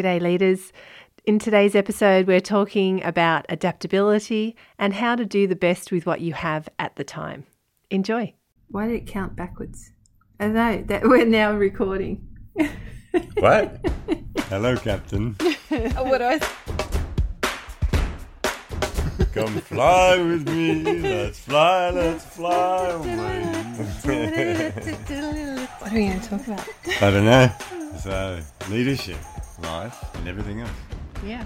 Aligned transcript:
G'day, 0.00 0.18
leaders. 0.18 0.72
In 1.26 1.38
today's 1.38 1.74
episode, 1.74 2.26
we're 2.26 2.40
talking 2.40 3.04
about 3.04 3.44
adaptability 3.50 4.56
and 4.78 4.94
how 4.94 5.14
to 5.14 5.26
do 5.26 5.46
the 5.46 5.54
best 5.54 5.92
with 5.92 6.06
what 6.06 6.22
you 6.22 6.32
have 6.32 6.70
at 6.78 6.96
the 6.96 7.04
time. 7.04 7.44
Enjoy. 7.90 8.32
Why 8.68 8.86
did 8.86 8.94
it 8.94 9.06
count 9.06 9.36
backwards? 9.36 9.92
I 10.38 10.46
know 10.46 10.82
that 10.86 11.02
we're 11.02 11.26
now 11.26 11.52
recording. 11.52 12.26
What? 13.34 13.78
Hello, 14.48 14.74
Captain. 14.78 15.36
Oh, 15.70 16.04
what 16.04 16.18
do 16.18 16.24
I? 16.24 16.38
Come 19.34 19.60
fly 19.60 20.16
with 20.16 20.48
me. 20.48 20.82
Let's 20.82 21.40
fly, 21.40 21.90
let's 21.90 22.24
fly 22.24 22.86
away. 22.88 23.42
what 25.78 25.92
are 25.92 25.94
we 25.94 26.06
going 26.06 26.20
to 26.20 26.26
talk 26.26 26.46
about? 26.46 26.66
I 27.02 27.10
don't 27.10 27.26
know. 27.26 27.52
So, 27.98 28.10
uh, 28.10 28.42
leadership, 28.70 29.18
life, 29.62 30.04
and 30.14 30.28
everything 30.28 30.60
else. 30.60 30.70
Yeah. 31.24 31.44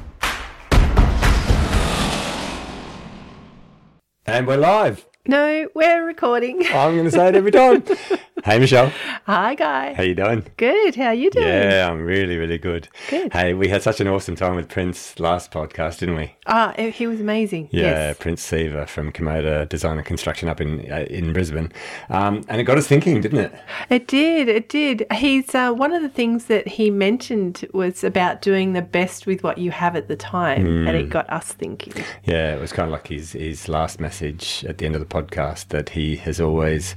And 4.26 4.46
we're 4.46 4.56
live. 4.56 5.06
No, 5.26 5.68
we're 5.74 6.04
recording. 6.06 6.64
I'm 6.66 6.94
going 6.94 7.04
to 7.04 7.10
say 7.10 7.28
it 7.28 7.34
every 7.36 7.50
time. 7.50 7.84
hey, 8.44 8.58
Michelle. 8.58 8.92
Hi, 9.26 9.54
Guy. 9.54 9.94
How 9.94 10.02
you 10.02 10.14
doing? 10.14 10.44
Good. 10.58 10.94
How 10.96 11.06
are 11.06 11.14
you 11.14 11.30
doing? 11.30 11.46
Yeah, 11.48 11.88
I'm 11.90 12.02
really, 12.02 12.36
really 12.36 12.58
good. 12.58 12.88
Good. 13.08 13.32
Hey, 13.32 13.54
we 13.54 13.68
had 13.68 13.82
such 13.82 14.00
an 14.00 14.08
awesome 14.08 14.36
time 14.36 14.54
with 14.56 14.68
Prince 14.68 15.18
last 15.18 15.50
podcast, 15.50 15.98
didn't 16.00 16.16
we? 16.16 16.34
Ah, 16.46 16.72
he 16.78 17.06
was 17.06 17.20
amazing. 17.20 17.68
Yeah, 17.72 17.82
Yes. 17.82 18.18
Prince 18.18 18.42
Seaver 18.42 18.86
from 18.86 19.12
Komoda 19.12 19.66
Design 19.68 19.96
and 19.96 20.06
Construction 20.06 20.48
up 20.48 20.60
in 20.60 20.90
uh, 20.92 21.06
in 21.08 21.32
Brisbane, 21.32 21.72
um, 22.10 22.44
and 22.48 22.60
it 22.60 22.64
got 22.64 22.76
us 22.76 22.86
thinking, 22.86 23.20
didn't 23.20 23.38
it? 23.40 23.52
It 23.88 24.06
did. 24.08 24.48
It 24.48 24.68
did. 24.68 25.06
He's 25.14 25.54
uh, 25.54 25.72
one 25.72 25.92
of 25.92 26.02
the 26.02 26.08
things 26.10 26.44
that 26.46 26.68
he 26.68 26.90
mentioned 26.90 27.66
was 27.72 28.04
about 28.04 28.42
doing 28.42 28.72
the 28.74 28.82
best 28.82 29.26
with 29.26 29.42
what 29.42 29.56
you 29.58 29.70
have 29.70 29.96
at 29.96 30.08
the 30.08 30.16
time, 30.16 30.66
and 30.66 30.88
Hmm. 30.90 30.94
it 30.96 31.08
got 31.08 31.28
us 31.30 31.52
thinking. 31.52 32.04
Yeah, 32.24 32.54
it 32.54 32.60
was 32.60 32.72
kind 32.72 32.86
of 32.88 32.92
like 32.92 33.06
his 33.08 33.32
his 33.32 33.68
last 33.68 34.00
message 34.00 34.64
at 34.68 34.78
the 34.78 34.86
end 34.86 34.94
of 34.96 35.00
the 35.00 35.06
podcast 35.06 35.68
that 35.68 35.90
he 35.90 36.16
has 36.16 36.40
always 36.40 36.94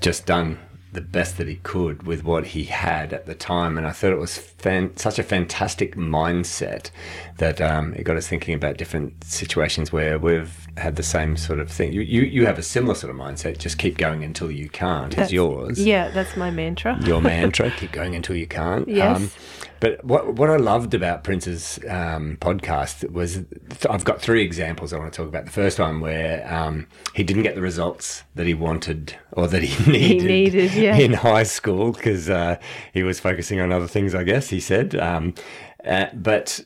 just 0.00 0.26
done 0.26 0.58
the 0.92 1.00
best 1.02 1.36
that 1.36 1.46
he 1.46 1.56
could 1.56 2.04
with 2.06 2.24
what 2.24 2.46
he 2.46 2.64
had 2.64 3.12
at 3.12 3.26
the 3.26 3.34
time, 3.34 3.76
and 3.76 3.86
I 3.86 3.90
thought 3.92 4.12
it 4.12 4.18
was 4.18 4.38
fan- 4.38 4.96
such 4.96 5.18
a 5.18 5.22
fantastic 5.22 5.94
mindset 5.94 6.90
that 7.36 7.60
um, 7.60 7.92
it 7.94 8.04
got 8.04 8.16
us 8.16 8.26
thinking 8.26 8.54
about 8.54 8.78
different 8.78 9.22
situations 9.22 9.92
where 9.92 10.18
we've 10.18 10.66
had 10.78 10.96
the 10.96 11.02
same 11.02 11.36
sort 11.36 11.60
of 11.60 11.70
thing. 11.70 11.92
You 11.92 12.00
you, 12.00 12.22
you 12.22 12.46
have 12.46 12.58
a 12.58 12.62
similar 12.62 12.94
sort 12.94 13.10
of 13.10 13.16
mindset. 13.20 13.58
Just 13.58 13.76
keep 13.76 13.98
going 13.98 14.24
until 14.24 14.50
you 14.50 14.70
can't. 14.70 15.16
Is 15.18 15.32
yours? 15.32 15.78
Yeah, 15.84 16.08
that's 16.10 16.34
my 16.34 16.50
mantra. 16.50 16.98
your 17.04 17.20
mantra, 17.34 17.70
keep 17.72 17.92
going 17.92 18.14
until 18.14 18.36
you 18.36 18.46
can't. 18.46 18.88
Um, 18.88 18.94
Yes. 18.94 19.36
But 19.80 20.02
what 20.04 20.34
what 20.34 20.50
I 20.50 20.56
loved 20.56 20.94
about 20.94 21.24
Prince's 21.24 21.78
um, 21.88 22.36
podcast 22.40 23.10
was 23.10 23.34
th- 23.34 23.86
I've 23.88 24.04
got 24.04 24.20
three 24.20 24.42
examples 24.42 24.92
I 24.92 24.98
want 24.98 25.12
to 25.12 25.16
talk 25.16 25.28
about. 25.28 25.44
The 25.44 25.52
first 25.52 25.78
one 25.78 26.00
where 26.00 26.46
um, 26.52 26.86
he 27.14 27.22
didn't 27.22 27.42
get 27.42 27.54
the 27.54 27.60
results 27.60 28.24
that 28.34 28.46
he 28.46 28.54
wanted 28.54 29.16
or 29.32 29.48
that 29.48 29.62
he 29.62 29.90
needed, 29.92 30.26
needed, 30.26 30.74
yeah. 30.74 30.96
in 30.96 31.12
high 31.12 31.42
school 31.42 31.92
because 31.92 32.30
uh, 32.30 32.56
he 32.92 33.02
was 33.02 33.20
focusing 33.20 33.60
on 33.60 33.72
other 33.72 33.88
things. 33.88 34.14
I 34.14 34.24
guess 34.24 34.48
he 34.48 34.60
said, 34.60 34.94
um, 34.96 35.34
uh, 35.84 36.06
but 36.14 36.64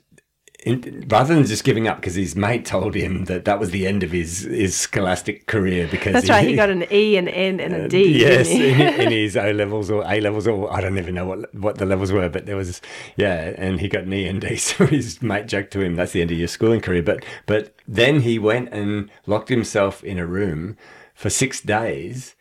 rather 0.67 1.35
than 1.35 1.45
just 1.45 1.65
giving 1.65 1.89
up 1.89 1.97
because 1.97 2.15
his 2.15 2.37
mate 2.37 2.67
told 2.67 2.95
him 2.95 3.25
that 3.25 3.45
that 3.47 3.59
was 3.59 3.71
the 3.71 3.87
end 3.87 4.03
of 4.03 4.11
his 4.11 4.41
his 4.41 4.77
scholastic 4.77 5.47
career 5.47 5.89
because 5.91 6.13
That's 6.13 6.29
right. 6.29 6.47
He 6.47 6.55
got 6.55 6.69
an 6.69 6.85
E, 6.93 7.17
an 7.17 7.29
N, 7.29 7.61
and 7.61 7.75
a 7.75 7.89
D. 7.89 8.25
Uh, 8.25 8.29
yes, 8.29 8.49
in, 8.49 8.81
in 8.81 9.11
his 9.23 9.37
O 9.37 9.51
levels 9.53 9.91
or 9.91 10.03
A 10.07 10.21
levels, 10.21 10.47
or 10.47 10.71
I 10.73 10.81
don't 10.81 10.99
even 10.99 11.15
know 11.15 11.27
what 11.27 11.55
what 11.55 11.79
the 11.79 11.87
levels 11.87 12.13
were, 12.13 12.29
but 12.29 12.47
there 12.47 12.57
was 12.57 12.81
yeah, 13.17 13.55
and 13.57 13.81
he 13.81 13.89
got 13.89 14.05
an 14.05 14.13
E 14.13 14.27
and 14.27 14.41
D. 14.41 14.57
So 14.71 14.87
his 14.87 15.23
mate 15.23 15.47
joked 15.47 15.73
to 15.73 15.81
him, 15.81 15.97
"That's 15.97 16.13
the 16.13 16.21
end 16.21 16.31
of 16.31 16.39
your 16.39 16.49
schooling 16.49 16.81
career." 16.81 17.03
But 17.03 17.25
but 17.47 17.75
then 17.89 18.21
he 18.21 18.39
went 18.39 18.69
and 18.73 19.11
locked 19.27 19.49
himself 19.49 20.05
in 20.05 20.19
a 20.19 20.27
room 20.27 20.77
for 21.15 21.31
six 21.31 21.61
days 21.61 22.35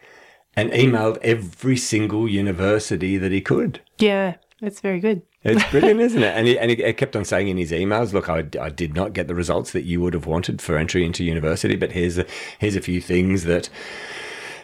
and 0.55 0.71
emailed 0.71 1.17
every 1.21 1.77
single 1.77 2.27
university 2.27 3.17
that 3.17 3.31
he 3.31 3.39
could. 3.41 3.81
yeah, 3.97 4.35
that's 4.59 4.81
very 4.81 4.99
good. 4.99 5.21
It's 5.41 5.63
brilliant, 5.71 6.01
isn't 6.01 6.21
it? 6.21 6.35
And 6.35 6.47
he, 6.47 6.59
and 6.59 6.69
he 6.69 6.93
kept 6.93 7.15
on 7.15 7.23
saying 7.23 7.47
in 7.47 7.57
his 7.57 7.71
emails, 7.71 8.11
"Look, 8.11 8.29
I, 8.29 8.45
I 8.59 8.69
did 8.69 8.93
not 8.93 9.13
get 9.13 9.27
the 9.27 9.35
results 9.35 9.71
that 9.71 9.83
you 9.83 10.01
would 10.01 10.13
have 10.13 10.25
wanted 10.25 10.61
for 10.61 10.77
entry 10.77 11.05
into 11.05 11.23
university, 11.23 11.77
but 11.77 11.93
here's 11.93 12.17
a, 12.17 12.25
here's 12.59 12.75
a 12.75 12.81
few 12.81 12.99
things 12.99 13.45
that 13.45 13.69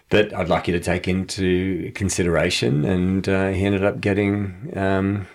that 0.10 0.34
I'd 0.36 0.50
like 0.50 0.68
you 0.68 0.74
to 0.74 0.80
take 0.82 1.08
into 1.08 1.92
consideration." 1.94 2.84
And 2.84 3.28
uh, 3.30 3.50
he 3.50 3.66
ended 3.66 3.86
up 3.86 4.02
getting 4.02 4.74
um, 4.76 5.28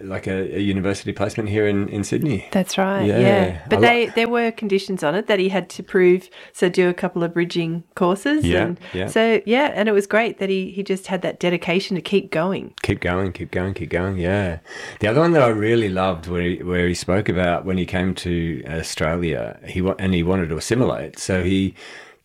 like 0.00 0.26
a, 0.26 0.56
a 0.56 0.58
university 0.58 1.12
placement 1.12 1.48
here 1.48 1.66
in, 1.68 1.88
in 1.90 2.02
Sydney. 2.02 2.48
That's 2.50 2.76
right. 2.76 3.04
Yeah, 3.04 3.18
Yeah, 3.20 3.66
but 3.68 3.78
I 3.78 3.80
they 3.80 4.06
like- 4.06 4.14
there 4.16 4.28
were 4.28 4.50
conditions 4.50 5.04
on 5.04 5.14
it 5.14 5.28
that 5.28 5.38
he 5.38 5.48
had 5.48 5.68
to 5.70 5.82
prove. 5.84 6.28
So 6.52 6.68
do 6.68 6.88
a 6.88 6.94
couple 6.94 7.22
of 7.22 7.32
bridging 7.34 7.84
courses. 7.94 8.44
Yeah, 8.44 8.62
and 8.64 8.80
yeah. 8.92 9.06
So 9.06 9.40
yeah, 9.46 9.70
and 9.74 9.88
it 9.88 9.92
was 9.92 10.06
great 10.08 10.38
that 10.38 10.48
he 10.48 10.70
he 10.72 10.82
just 10.82 11.06
had 11.06 11.22
that 11.22 11.38
dedication 11.38 11.94
to 11.94 12.02
keep 12.02 12.32
going. 12.32 12.74
Keep 12.82 13.00
going, 13.00 13.32
keep 13.32 13.52
going, 13.52 13.74
keep 13.74 13.90
going. 13.90 14.16
Yeah. 14.18 14.58
The 14.98 15.06
other 15.06 15.20
one 15.20 15.32
that 15.32 15.42
I 15.42 15.48
really 15.48 15.88
loved, 15.88 16.26
where 16.26 16.42
he, 16.42 16.62
where 16.62 16.88
he 16.88 16.94
spoke 16.94 17.28
about 17.28 17.64
when 17.64 17.78
he 17.78 17.86
came 17.86 18.14
to 18.16 18.62
Australia, 18.66 19.60
he 19.66 19.80
wa- 19.80 19.94
and 19.98 20.14
he 20.14 20.22
wanted 20.24 20.48
to 20.48 20.56
assimilate, 20.56 21.18
so 21.18 21.44
he 21.44 21.74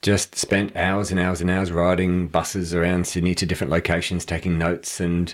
just 0.02 0.36
spent 0.36 0.76
hours 0.76 1.10
and 1.10 1.20
hours 1.20 1.42
and 1.42 1.50
hours 1.50 1.72
riding 1.72 2.28
buses 2.28 2.76
around 2.76 3.08
Sydney 3.08 3.34
to 3.36 3.46
different 3.46 3.72
locations, 3.72 4.24
taking 4.26 4.58
notes 4.58 5.00
and 5.00 5.34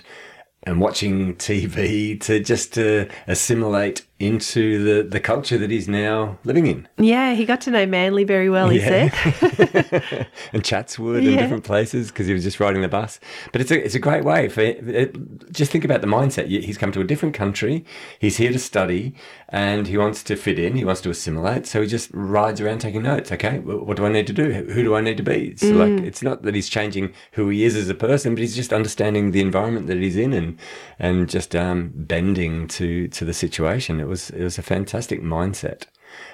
and 0.64 0.80
watching 0.80 1.34
TV 1.36 2.20
to 2.20 2.40
just 2.40 2.74
to 2.74 3.08
assimilate 3.26 4.06
into 4.22 4.82
the 4.84 5.02
the 5.08 5.20
culture 5.20 5.58
that 5.58 5.70
he's 5.70 5.88
now 5.88 6.38
living 6.44 6.66
in. 6.66 6.86
Yeah, 6.98 7.34
he 7.34 7.44
got 7.44 7.60
to 7.62 7.70
know 7.70 7.84
Manly 7.86 8.24
very 8.24 8.48
well. 8.48 8.68
He 8.68 8.78
Yeah. 8.78 9.10
said. 9.10 10.26
and 10.52 10.64
Chatswood 10.64 11.24
and 11.24 11.36
different 11.38 11.64
places 11.64 12.08
because 12.10 12.26
he 12.26 12.32
was 12.32 12.42
just 12.44 12.60
riding 12.60 12.82
the 12.82 12.88
bus. 12.88 13.18
But 13.50 13.60
it's 13.60 13.70
a 13.70 13.84
it's 13.84 13.94
a 13.94 13.98
great 13.98 14.24
way 14.24 14.48
for 14.48 14.60
it, 14.60 15.52
just 15.52 15.72
think 15.72 15.84
about 15.84 16.00
the 16.00 16.06
mindset. 16.06 16.46
He's 16.46 16.78
come 16.78 16.92
to 16.92 17.00
a 17.00 17.04
different 17.04 17.34
country. 17.34 17.84
He's 18.18 18.36
here 18.36 18.52
to 18.52 18.58
study, 18.58 19.14
and 19.48 19.86
he 19.88 19.98
wants 19.98 20.22
to 20.24 20.36
fit 20.36 20.58
in. 20.58 20.76
He 20.76 20.84
wants 20.84 21.00
to 21.02 21.10
assimilate. 21.10 21.66
So 21.66 21.82
he 21.82 21.88
just 21.88 22.10
rides 22.12 22.60
around 22.60 22.78
taking 22.80 23.02
notes. 23.02 23.32
Okay, 23.32 23.58
what 23.58 23.96
do 23.96 24.06
I 24.06 24.08
need 24.12 24.26
to 24.28 24.32
do? 24.32 24.52
Who 24.52 24.82
do 24.82 24.94
I 24.94 25.00
need 25.00 25.16
to 25.16 25.22
be? 25.22 25.56
So 25.56 25.74
like, 25.74 26.00
it's 26.04 26.22
not 26.22 26.42
that 26.42 26.54
he's 26.54 26.68
changing 26.68 27.12
who 27.32 27.48
he 27.48 27.64
is 27.64 27.74
as 27.76 27.88
a 27.88 27.94
person, 27.94 28.34
but 28.34 28.40
he's 28.40 28.54
just 28.56 28.72
understanding 28.72 29.32
the 29.32 29.40
environment 29.40 29.86
that 29.88 29.96
he's 29.98 30.16
in 30.16 30.32
and 30.32 30.58
and 30.98 31.28
just 31.28 31.56
um, 31.56 31.90
bending 31.94 32.68
to 32.68 33.08
to 33.08 33.24
the 33.24 33.34
situation. 33.34 34.00
It 34.00 34.08
was 34.12 34.30
it 34.30 34.42
was 34.44 34.58
a 34.58 34.62
fantastic 34.74 35.20
mindset. 35.22 35.80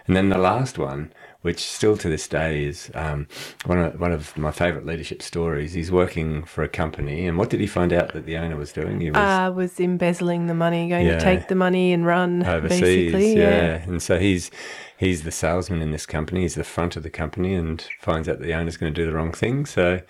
And 0.06 0.16
then 0.16 0.28
the 0.28 0.39
last 0.39 0.77
one, 0.77 1.12
which 1.43 1.61
still 1.61 1.97
to 1.99 2.09
this 2.09 2.27
day 2.27 2.65
is 2.65 2.91
um, 2.94 3.28
one 3.65 3.78
of 3.78 4.00
one 4.00 4.11
of 4.12 4.37
my 4.37 4.50
favourite 4.50 4.84
leadership 4.84 5.22
stories. 5.22 5.72
He's 5.75 5.93
working 5.93 6.43
for 6.53 6.65
a 6.65 6.69
company, 6.69 7.27
and 7.28 7.39
what 7.39 7.49
did 7.50 7.61
he 7.61 7.69
find 7.69 7.93
out 7.93 8.12
that 8.12 8.27
the 8.27 8.37
owner 8.37 8.56
was 8.56 8.72
doing? 8.72 9.00
He 9.00 9.11
was 9.12 9.19
uh, 9.19 9.53
was 9.55 9.78
embezzling 9.78 10.49
the 10.49 10.55
money, 10.55 10.89
going 10.89 11.06
Yeah. 11.06 11.19
to 11.19 11.25
take 11.25 11.47
the 11.47 11.55
money 11.55 11.93
and 11.93 12.05
run 12.05 12.44
overseas, 12.44 13.12
basically. 13.12 13.39
yeah. 13.39 13.83
And 13.89 14.03
so 14.03 14.19
he's 14.19 14.50
he's 14.97 15.22
the 15.22 15.31
salesman 15.31 15.81
in 15.81 15.93
this 15.93 16.06
company. 16.06 16.41
He's 16.43 16.56
the 16.56 16.65
front 16.65 16.97
of 16.97 17.03
the 17.05 17.10
company, 17.22 17.55
and 17.55 17.87
finds 18.00 18.28
out 18.28 18.41
the 18.41 18.55
owner's 18.55 18.77
going 18.77 18.93
to 18.93 19.00
do 19.00 19.06
the 19.09 19.16
wrong 19.16 19.33
thing. 19.33 19.65
So 19.66 20.00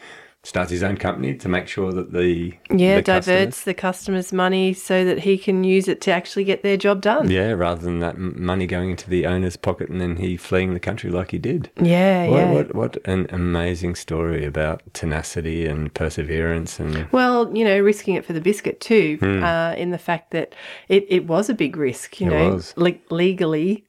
starts 0.44 0.70
his 0.70 0.82
own 0.84 0.96
company 0.96 1.34
to 1.34 1.48
make 1.48 1.66
sure 1.66 1.92
that 1.92 2.12
the 2.12 2.54
Yeah, 2.70 2.96
the 2.96 3.02
diverts 3.02 3.26
customers- 3.26 3.64
the 3.64 3.74
customer's 3.74 4.32
money 4.32 4.72
so 4.72 5.04
that 5.04 5.20
he 5.20 5.36
can 5.36 5.64
use 5.64 5.88
it 5.88 6.00
to 6.02 6.12
actually 6.12 6.44
get 6.44 6.62
their 6.62 6.76
job 6.76 7.00
done. 7.02 7.28
Yeah, 7.30 7.50
rather 7.52 7.82
than 7.82 7.98
that 8.00 8.16
money 8.18 8.66
going 8.66 8.90
into 8.90 9.10
the 9.10 9.26
owner's 9.26 9.56
pocket 9.56 9.88
and 9.88 10.00
then 10.00 10.16
he 10.16 10.36
fleeing 10.36 10.74
the 10.74 10.80
country 10.80 11.10
like 11.10 11.32
he 11.32 11.38
did. 11.38 11.70
Yeah, 11.82 12.28
What, 12.28 12.36
yeah. 12.38 12.52
what 12.52 12.74
what 12.74 12.96
an 13.04 13.26
amazing 13.30 13.96
story 13.96 14.44
about 14.44 14.82
tenacity 14.94 15.66
and 15.66 15.92
perseverance 15.92 16.78
and 16.78 17.08
Well, 17.10 17.54
you 17.54 17.64
know, 17.64 17.78
risking 17.80 18.14
it 18.14 18.24
for 18.24 18.32
the 18.32 18.40
biscuit 18.40 18.80
too, 18.80 19.18
Hmm. 19.20 19.42
uh, 19.42 19.72
in 19.72 19.90
the 19.90 19.98
fact 19.98 20.30
that 20.30 20.54
it, 20.88 21.04
it 21.10 21.26
was 21.26 21.50
a 21.50 21.54
big 21.54 21.76
risk, 21.76 22.20
you 22.20 22.28
It 22.28 22.30
know, 22.30 22.50
was. 22.54 22.74
le- 22.76 22.94
legally, 23.10 23.84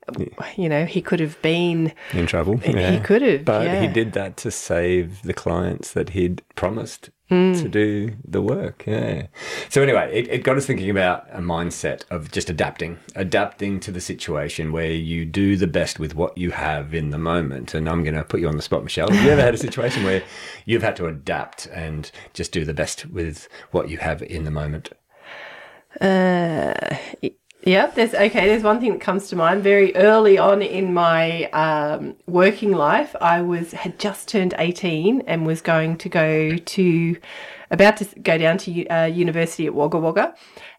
you 0.58 0.68
know, 0.68 0.86
he 0.86 1.02
could 1.02 1.20
have 1.20 1.40
been, 1.44 1.94
in 2.12 2.26
trouble. 2.26 2.58
He 2.58 3.00
could 3.00 3.22
have, 3.22 3.46
but 3.46 3.82
he 3.82 3.88
did 3.88 4.14
that 4.14 4.36
to 4.38 4.52
save 4.52 5.22
the 5.22 5.34
clients 5.34 5.92
that 5.94 6.10
he'd 6.10 6.39
promised 6.56 7.10
Hmm. 7.30 7.54
to 7.54 7.70
do 7.70 8.16
the 8.28 8.42
work. 8.42 8.86
Yeah. 8.88 9.28
So 9.70 9.84
anyway, 9.84 10.10
it, 10.12 10.28
it 10.30 10.44
got 10.44 10.58
us 10.58 10.66
thinking 10.66 10.90
about 10.90 11.28
a 11.32 11.42
mindset 11.42 12.04
of 12.10 12.32
just 12.32 12.50
adapting, 12.50 12.98
adapting 13.16 13.80
to 13.82 13.92
the 13.92 14.02
situation 14.02 14.72
where 14.72 14.90
you 14.92 15.26
do 15.26 15.56
the 15.56 15.68
best 15.68 16.00
with 16.00 16.16
what 16.16 16.36
you 16.40 16.50
have 16.50 16.96
in 16.96 17.12
the 17.12 17.20
moment. 17.20 17.76
And 17.76 17.88
I'm 17.88 18.04
going 18.04 18.16
to 18.16 18.24
put 18.24 18.40
you 18.40 18.48
on 18.48 18.56
the 18.56 18.64
spot, 18.64 18.84
Michelle. 18.84 19.12
Have 19.12 19.24
you 19.24 19.30
ever 19.30 19.44
had 19.44 19.54
a 19.54 19.60
situation 19.60 20.04
where 20.04 20.24
you've 20.66 20.82
had 20.82 20.96
to 20.96 21.06
adapt 21.06 21.68
and 21.68 22.12
just 22.34 22.52
do 22.52 22.66
the 22.66 22.74
best 22.74 23.06
with 23.06 23.48
what 23.70 23.90
you 23.90 24.00
have 24.00 24.24
in 24.24 24.44
the 24.44 24.52
moment? 24.52 24.90
Yeah, 27.64 27.88
there's 27.88 28.14
okay. 28.14 28.48
There's 28.48 28.64
one 28.64 28.80
thing 28.80 28.94
that 28.94 29.02
comes 29.02 29.28
to 29.30 29.36
mind. 29.36 29.64
Very 29.64 29.94
early 29.96 30.38
on 30.38 30.62
in 30.62 30.94
my 30.94 31.46
um, 31.52 32.16
working 32.26 32.72
life, 32.72 33.16
I 33.20 33.42
was 33.42 33.74
had 33.74 34.00
just 34.00 34.30
turned 34.30 34.54
18 34.58 35.22
and 35.28 35.46
was 35.46 35.62
going 35.62 35.98
to 35.98 36.10
go 36.10 36.56
to 36.56 37.18
about 37.70 37.98
to 37.98 38.06
go 38.22 38.38
down 38.38 38.60
to 38.60 38.88
uh, 38.88 39.06
university 39.06 39.66
at 39.66 39.74
Wagga 39.74 39.98
Wagga, 39.98 40.36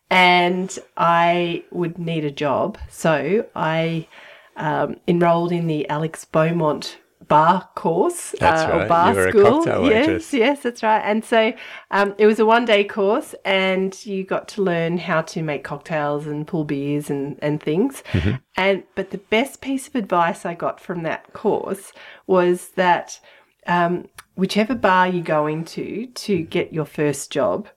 and 0.09 0.79
I 0.97 1.65
would 1.71 1.99
need 1.99 2.25
a 2.25 2.31
job. 2.31 2.79
So 2.89 3.47
I 3.55 4.09
um, 4.57 4.97
enrolled 5.07 5.53
in 5.53 5.67
the 5.67 5.87
Alex 5.91 6.25
Beaumont 6.25 6.97
bar 7.31 7.69
course 7.77 8.35
That's 8.41 8.63
uh, 8.63 8.69
right. 8.69 8.85
or 8.85 8.89
bar 8.89 9.15
You 9.15 9.31
school. 9.31 9.65
yes, 9.67 10.07
waitress. 10.07 10.35
yes, 10.35 10.63
that's 10.65 10.83
right. 10.83 10.99
And 10.99 11.25
so 11.25 11.55
um, 11.93 12.15
it 12.19 12.27
was 12.27 12.41
a 12.41 12.45
one 12.45 12.65
day 12.65 12.83
course, 12.85 13.35
and 13.45 13.95
you 14.05 14.25
got 14.25 14.49
to 14.49 14.63
learn 14.63 14.99
how 14.99 15.23
to 15.23 15.43
make 15.43 15.63
cocktails 15.65 16.27
and 16.27 16.47
pull 16.47 16.65
beers 16.65 17.09
and, 17.09 17.39
and 17.41 17.63
things. 17.63 18.03
Mm-hmm. 18.13 18.33
And 18.57 18.83
but 18.97 19.11
the 19.11 19.19
best 19.19 19.61
piece 19.63 19.87
of 19.89 19.95
advice 19.95 20.45
I 20.45 20.55
got 20.55 20.81
from 20.81 21.05
that 21.05 21.33
course 21.33 21.93
was 22.27 22.71
that 22.71 23.21
um, 23.67 24.09
whichever 24.35 24.75
bar 24.75 25.07
you 25.09 25.23
go 25.23 25.47
into 25.47 26.07
to 26.07 26.43
get 26.43 26.73
your 26.73 26.85
first 26.85 27.31
job, 27.31 27.69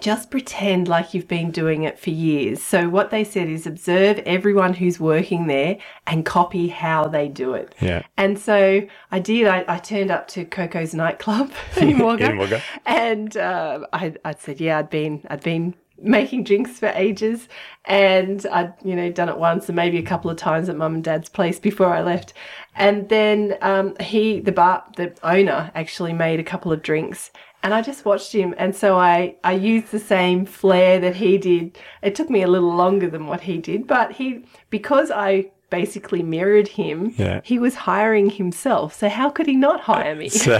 just 0.00 0.30
pretend 0.30 0.88
like 0.88 1.14
you've 1.14 1.28
been 1.28 1.50
doing 1.50 1.82
it 1.84 1.98
for 1.98 2.10
years. 2.10 2.62
So 2.62 2.88
what 2.88 3.10
they 3.10 3.24
said 3.24 3.48
is 3.48 3.66
observe 3.66 4.18
everyone 4.20 4.74
who's 4.74 5.00
working 5.00 5.46
there 5.46 5.78
and 6.06 6.24
copy 6.24 6.68
how 6.68 7.04
they 7.04 7.28
do 7.28 7.54
it. 7.54 7.74
Yeah. 7.80 8.02
And 8.16 8.38
so 8.38 8.86
I 9.10 9.18
did. 9.18 9.46
I, 9.46 9.64
I 9.66 9.78
turned 9.78 10.10
up 10.10 10.28
to 10.28 10.44
Coco's 10.44 10.94
nightclub 10.94 11.50
in 11.76 11.98
Wagga, 11.98 12.30
In 12.30 12.38
Wagga. 12.38 12.62
and 12.86 13.36
uh, 13.36 13.86
I, 13.92 14.14
I 14.24 14.34
said, 14.34 14.60
yeah, 14.60 14.78
I'd 14.78 14.90
been, 14.90 15.24
I'd 15.28 15.42
been 15.42 15.74
making 16.00 16.44
drinks 16.44 16.78
for 16.78 16.92
ages, 16.94 17.48
and 17.84 18.46
I'd, 18.52 18.72
you 18.84 18.94
know, 18.94 19.10
done 19.10 19.28
it 19.28 19.36
once 19.38 19.68
and 19.68 19.74
maybe 19.74 19.98
a 19.98 20.02
couple 20.02 20.30
of 20.30 20.36
times 20.36 20.68
at 20.68 20.76
mum 20.76 20.94
and 20.94 21.02
dad's 21.02 21.28
place 21.28 21.58
before 21.58 21.88
I 21.88 22.02
left. 22.02 22.34
And 22.76 23.08
then 23.08 23.56
um, 23.62 23.96
he, 23.98 24.38
the 24.38 24.52
bar, 24.52 24.84
the 24.96 25.16
owner, 25.24 25.72
actually 25.74 26.12
made 26.12 26.38
a 26.38 26.44
couple 26.44 26.70
of 26.70 26.82
drinks. 26.82 27.32
And 27.62 27.74
I 27.74 27.82
just 27.82 28.04
watched 28.04 28.32
him, 28.32 28.54
and 28.56 28.74
so 28.74 28.96
I, 28.98 29.34
I 29.42 29.52
used 29.52 29.90
the 29.90 29.98
same 29.98 30.46
flair 30.46 31.00
that 31.00 31.16
he 31.16 31.38
did. 31.38 31.76
It 32.02 32.14
took 32.14 32.30
me 32.30 32.42
a 32.42 32.46
little 32.46 32.72
longer 32.74 33.10
than 33.10 33.26
what 33.26 33.40
he 33.42 33.58
did, 33.58 33.86
but 33.86 34.12
he, 34.12 34.44
because 34.70 35.10
I 35.10 35.50
basically 35.70 36.22
mirrored 36.22 36.68
him, 36.68 37.12
Yeah. 37.18 37.40
he 37.44 37.58
was 37.58 37.74
hiring 37.74 38.30
himself. 38.30 38.94
So 38.94 39.08
how 39.10 39.28
could 39.28 39.46
he 39.46 39.56
not 39.56 39.80
hire 39.80 40.14
me? 40.14 40.28
So, 40.30 40.58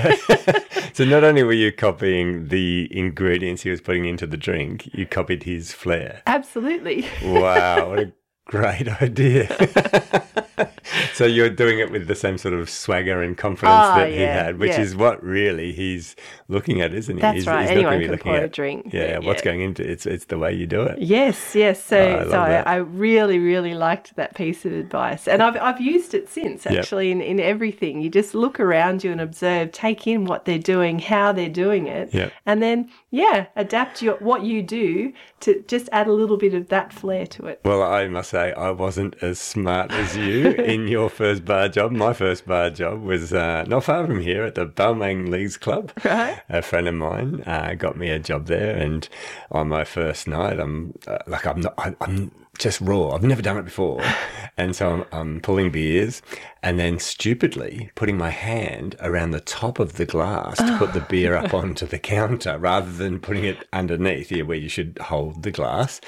so 0.92 1.04
not 1.04 1.24
only 1.24 1.42
were 1.44 1.52
you 1.52 1.72
copying 1.72 2.48
the 2.48 2.88
ingredients 2.90 3.62
he 3.62 3.70
was 3.70 3.80
putting 3.80 4.04
into 4.04 4.26
the 4.26 4.36
drink, 4.36 4.92
you 4.92 5.06
copied 5.06 5.44
his 5.44 5.72
flair. 5.72 6.22
Absolutely. 6.26 7.06
Wow, 7.24 7.88
what 7.90 7.98
a 8.00 8.12
great 8.48 8.88
idea. 9.00 9.46
so 11.14 11.24
you're 11.26 11.50
doing 11.50 11.78
it 11.78 11.90
with 11.92 12.06
the 12.08 12.14
same 12.14 12.38
sort 12.38 12.54
of 12.54 12.68
swagger 12.68 13.22
and 13.22 13.36
confidence 13.36 13.76
Ah, 13.76 13.96
that 13.98 14.08
he 14.10 14.20
yeah, 14.20 14.44
had, 14.44 14.58
which 14.58 14.70
yeah. 14.70 14.80
is 14.80 14.96
what 14.96 15.22
really 15.22 15.72
he's 15.72 16.16
looking 16.48 16.80
at, 16.80 16.92
isn't 16.94 17.16
he? 17.16 17.20
That's 17.20 17.36
he's, 17.36 17.46
right. 17.46 17.62
He's 17.62 17.70
Anyone 17.70 17.92
not 17.92 18.00
can 18.00 18.08
going 18.08 18.18
pour 18.18 18.32
looking 18.32 18.44
a 18.44 18.48
drink, 18.48 18.92
Yeah, 18.92 19.16
but 19.16 19.24
what's 19.24 19.42
going 19.42 19.60
into 19.60 19.88
it's 19.88 20.06
it's 20.06 20.24
the 20.24 20.38
way 20.38 20.52
you 20.54 20.66
do 20.66 20.82
it. 20.82 20.98
Yes, 20.98 21.54
yes. 21.54 21.84
So, 21.84 21.98
Oh, 21.98 22.18
I 22.20 22.30
so 22.30 22.38
I. 22.40 22.58
I 22.62 22.76
really, 22.76 23.38
really 23.38 23.74
liked 23.74 24.16
that 24.16 24.34
piece 24.34 24.64
of 24.64 24.72
advice, 24.72 25.28
and 25.28 25.42
I've 25.42 25.56
I've 25.56 25.80
used 25.80 26.14
it 26.14 26.28
since. 26.28 26.64
Yep. 26.64 26.74
Actually, 26.78 27.10
in 27.12 27.20
in 27.20 27.38
everything, 27.40 28.00
you 28.00 28.08
just 28.10 28.34
look 28.34 28.58
around 28.58 29.04
you 29.04 29.12
and 29.12 29.20
observe, 29.20 29.72
take 29.72 30.06
in 30.06 30.24
what 30.24 30.46
they're 30.46 30.58
doing, 30.58 30.98
how 30.98 31.32
they're 31.32 31.48
doing 31.48 31.86
it, 31.86 32.12
Yep. 32.14 32.32
and 32.46 32.62
then 32.62 32.88
yeah, 33.10 33.46
adapt 33.56 34.02
your 34.02 34.16
what 34.16 34.42
you 34.42 34.62
do 34.62 35.12
to 35.40 35.64
just 35.66 35.88
add 35.92 36.08
a 36.08 36.12
little 36.12 36.36
bit 36.36 36.52
of 36.52 36.68
that 36.68 36.92
flair 36.92 37.26
to 37.26 37.46
it. 37.46 37.60
Well, 37.64 37.82
I 37.82 38.06
must 38.08 38.30
say, 38.30 38.52
I 38.52 38.70
wasn't 38.70 39.16
as 39.22 39.38
smart 39.38 39.90
as 39.92 40.16
you 40.16 40.50
in 40.52 40.88
your 40.88 41.08
first 41.08 41.44
bar 41.44 41.68
job. 41.68 41.92
My 41.92 42.12
first 42.12 42.46
bar 42.46 42.68
job 42.68 43.02
was 43.02 43.32
uh, 43.32 43.64
not 43.66 43.84
far 43.84 44.06
from 44.06 44.20
here 44.20 44.44
at 44.44 44.56
the 44.56 44.66
Balmain 44.66 45.28
Leagues 45.30 45.56
Club. 45.56 45.90
Right. 46.04 46.42
A 46.50 46.60
friend 46.60 46.86
of 46.86 46.94
mine 46.94 47.42
uh, 47.46 47.74
got 47.74 47.96
me 47.96 48.10
a 48.10 48.18
job 48.18 48.46
there, 48.46 48.76
and 48.76 49.08
on 49.50 49.68
my 49.68 49.84
first 49.84 50.28
night, 50.28 50.60
I'm 50.60 50.94
uh, 51.06 51.18
like, 51.26 51.46
I'm 51.46 51.60
not, 51.60 51.74
I, 51.78 51.94
I'm 52.02 52.30
just 52.58 52.80
raw. 52.80 53.10
I've 53.10 53.22
never 53.22 53.42
done 53.42 53.56
it 53.58 53.64
before, 53.64 54.02
and 54.56 54.74
so 54.74 54.90
I'm, 54.90 55.04
I'm 55.12 55.40
pulling 55.40 55.70
beers, 55.70 56.22
and 56.62 56.78
then 56.78 56.98
stupidly 56.98 57.90
putting 57.94 58.16
my 58.18 58.30
hand 58.30 58.96
around 59.00 59.30
the 59.30 59.40
top 59.40 59.78
of 59.78 59.94
the 59.94 60.04
glass 60.06 60.58
to 60.58 60.76
put 60.78 60.92
the 60.92 61.00
beer 61.08 61.34
up 61.36 61.54
onto 61.60 61.86
the 61.86 61.98
counter 61.98 62.58
rather 62.58 62.90
than 62.92 63.20
putting 63.20 63.44
it 63.44 63.66
underneath 63.72 64.28
here, 64.30 64.44
where 64.44 64.56
you 64.58 64.68
should 64.68 64.98
hold 65.00 65.42
the 65.42 65.50
glass. 65.50 66.00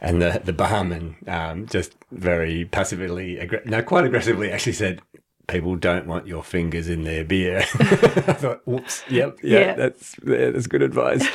And 0.00 0.22
the 0.22 0.40
the 0.44 0.52
barman 0.52 1.16
um, 1.26 1.66
just 1.66 1.94
very 2.12 2.64
passively, 2.66 3.36
aggr- 3.36 3.66
no, 3.66 3.82
quite 3.82 4.04
aggressively, 4.04 4.50
actually 4.50 4.72
said. 4.74 5.00
People 5.46 5.76
don't 5.76 6.06
want 6.06 6.26
your 6.26 6.44
fingers 6.44 6.90
in 6.90 7.04
their 7.04 7.24
beer. 7.24 7.60
I 7.78 8.34
thought, 8.34 8.60
whoops, 8.66 9.02
yep, 9.08 9.38
yeah, 9.42 9.58
Yeah. 9.60 9.74
that's 9.76 10.14
yeah, 10.22 10.50
that's 10.50 10.66
good 10.66 10.82
advice. 10.82 11.26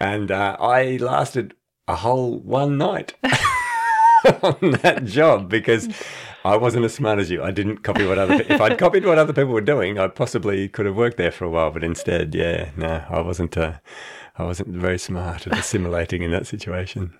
And 0.00 0.32
uh, 0.32 0.56
I 0.58 0.96
lasted 0.96 1.54
a 1.86 1.94
whole 1.94 2.40
one 2.40 2.76
night 2.76 3.14
on 4.42 4.72
that 4.82 5.04
job 5.04 5.48
because 5.48 5.88
I 6.44 6.56
wasn't 6.56 6.84
as 6.84 6.94
smart 6.94 7.18
as 7.18 7.30
you. 7.30 7.42
I 7.42 7.50
didn't 7.50 7.78
copy 7.78 8.06
what 8.06 8.18
other. 8.18 8.34
If 8.34 8.60
I'd 8.60 8.78
copied 8.78 9.04
what 9.04 9.18
other 9.18 9.32
people 9.32 9.52
were 9.52 9.60
doing, 9.60 9.98
I 9.98 10.08
possibly 10.08 10.68
could 10.68 10.86
have 10.86 10.96
worked 10.96 11.16
there 11.16 11.30
for 11.30 11.44
a 11.44 11.50
while. 11.50 11.70
But 11.70 11.84
instead, 11.84 12.34
yeah, 12.34 12.70
no, 12.76 13.04
I 13.08 13.20
wasn't. 13.20 13.56
Uh, 13.56 13.74
I 14.38 14.44
wasn't 14.44 14.68
very 14.68 14.98
smart 14.98 15.46
at 15.46 15.58
assimilating 15.58 16.22
in 16.22 16.30
that 16.30 16.46
situation. 16.46 17.12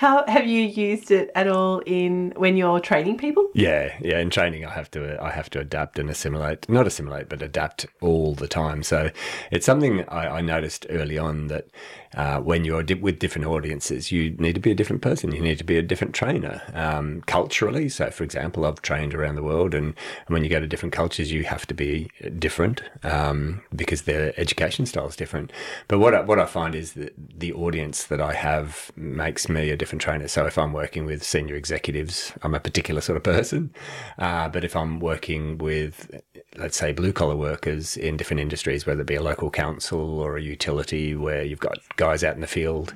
How 0.00 0.24
have 0.28 0.46
you 0.46 0.62
used 0.62 1.10
it 1.10 1.30
at 1.34 1.46
all 1.46 1.80
in 1.80 2.32
when 2.36 2.56
you're 2.56 2.80
training 2.80 3.18
people? 3.18 3.50
Yeah, 3.52 3.94
yeah. 4.00 4.18
In 4.18 4.30
training, 4.30 4.64
I 4.64 4.70
have 4.70 4.90
to 4.92 5.22
I 5.22 5.28
have 5.28 5.50
to 5.50 5.60
adapt 5.60 5.98
and 5.98 6.08
assimilate. 6.08 6.66
Not 6.70 6.86
assimilate, 6.86 7.28
but 7.28 7.42
adapt 7.42 7.84
all 8.00 8.34
the 8.34 8.48
time. 8.48 8.82
So 8.82 9.10
it's 9.50 9.66
something 9.66 10.08
I, 10.08 10.38
I 10.38 10.40
noticed 10.40 10.86
early 10.88 11.18
on 11.18 11.48
that 11.48 11.66
uh, 12.14 12.40
when 12.40 12.64
you're 12.64 12.82
di- 12.82 12.94
with 12.94 13.18
different 13.18 13.46
audiences, 13.46 14.10
you 14.10 14.30
need 14.38 14.54
to 14.54 14.60
be 14.60 14.70
a 14.70 14.74
different 14.74 15.02
person. 15.02 15.32
You 15.32 15.40
need 15.40 15.58
to 15.58 15.64
be 15.64 15.76
a 15.76 15.82
different 15.82 16.14
trainer 16.14 16.62
um, 16.74 17.20
culturally. 17.26 17.88
So, 17.88 18.10
for 18.10 18.24
example, 18.24 18.64
I've 18.64 18.82
trained 18.82 19.14
around 19.14 19.36
the 19.36 19.42
world, 19.42 19.74
and 19.74 19.94
when 20.28 20.42
you 20.42 20.50
go 20.50 20.60
to 20.60 20.66
different 20.66 20.92
cultures, 20.92 21.30
you 21.30 21.44
have 21.44 21.66
to 21.66 21.74
be 21.74 22.10
different 22.38 22.82
um, 23.04 23.62
because 23.76 24.02
their 24.02 24.32
education 24.40 24.86
style 24.86 25.08
is 25.08 25.16
different. 25.16 25.52
But 25.88 25.98
what 25.98 26.14
I, 26.14 26.22
what 26.22 26.40
I 26.40 26.46
find 26.46 26.74
is 26.74 26.94
that 26.94 27.12
the 27.38 27.52
audience 27.52 28.04
that 28.04 28.20
I 28.20 28.32
have 28.32 28.90
makes 28.96 29.48
me 29.48 29.70
a 29.70 29.76
different 29.76 29.89
trainer. 29.98 30.28
So 30.28 30.46
if 30.46 30.56
I'm 30.56 30.72
working 30.72 31.04
with 31.04 31.22
senior 31.22 31.54
executives, 31.54 32.32
I'm 32.42 32.54
a 32.54 32.60
particular 32.60 33.00
sort 33.00 33.16
of 33.16 33.22
person. 33.22 33.72
Uh, 34.18 34.48
but 34.48 34.64
if 34.64 34.76
I'm 34.76 35.00
working 35.00 35.58
with, 35.58 36.22
let's 36.60 36.76
say, 36.76 36.92
blue 36.92 37.12
collar 37.12 37.36
workers 37.36 37.96
in 37.96 38.16
different 38.16 38.40
industries, 38.40 38.86
whether 38.86 39.00
it 39.00 39.06
be 39.06 39.14
a 39.14 39.22
local 39.22 39.50
council 39.50 40.20
or 40.20 40.36
a 40.36 40.42
utility 40.42 41.14
where 41.14 41.42
you've 41.42 41.60
got 41.60 41.78
guys 41.96 42.22
out 42.22 42.34
in 42.34 42.40
the 42.40 42.46
field, 42.46 42.94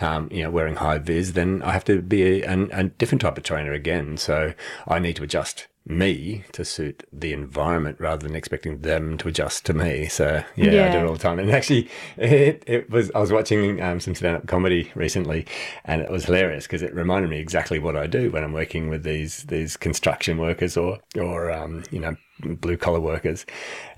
um, 0.00 0.28
you 0.30 0.42
know, 0.42 0.50
wearing 0.50 0.76
high 0.76 0.98
vis, 0.98 1.32
then 1.32 1.62
I 1.62 1.72
have 1.72 1.84
to 1.84 2.02
be 2.02 2.42
a, 2.42 2.48
a, 2.48 2.68
a 2.72 2.84
different 2.84 3.22
type 3.22 3.38
of 3.38 3.44
trainer 3.44 3.72
again. 3.72 4.16
So 4.16 4.54
I 4.86 4.98
need 4.98 5.16
to 5.16 5.22
adjust 5.22 5.68
me 5.86 6.44
to 6.52 6.64
suit 6.64 7.04
the 7.12 7.32
environment 7.32 8.00
rather 8.00 8.26
than 8.26 8.34
expecting 8.34 8.80
them 8.80 9.18
to 9.18 9.28
adjust 9.28 9.66
to 9.66 9.74
me. 9.74 10.06
So 10.06 10.42
yeah, 10.56 10.86
I 10.86 10.92
do 10.92 10.98
it 10.98 11.06
all 11.06 11.12
the 11.12 11.18
time. 11.18 11.38
And 11.38 11.50
actually, 11.50 11.90
it, 12.16 12.64
it 12.66 12.90
was 12.90 13.10
I 13.14 13.20
was 13.20 13.32
watching 13.32 13.82
um, 13.82 14.00
some 14.00 14.14
stand 14.14 14.36
up 14.36 14.46
comedy 14.46 14.90
recently, 14.94 15.46
and 15.84 16.00
it 16.00 16.10
was 16.10 16.24
hilarious 16.24 16.64
because 16.64 16.82
it 16.82 16.94
reminded 16.94 17.30
me 17.30 17.38
exactly 17.38 17.78
what 17.78 17.96
I 17.96 18.06
do 18.06 18.30
when 18.30 18.44
I'm 18.44 18.52
working 18.52 18.88
with 18.88 19.02
these 19.02 19.44
these 19.44 19.76
construction 19.76 20.38
workers 20.38 20.76
or 20.76 21.00
or 21.16 21.50
um, 21.52 21.84
you 21.90 22.00
know 22.00 22.16
blue 22.40 22.76
collar 22.76 23.00
workers. 23.00 23.46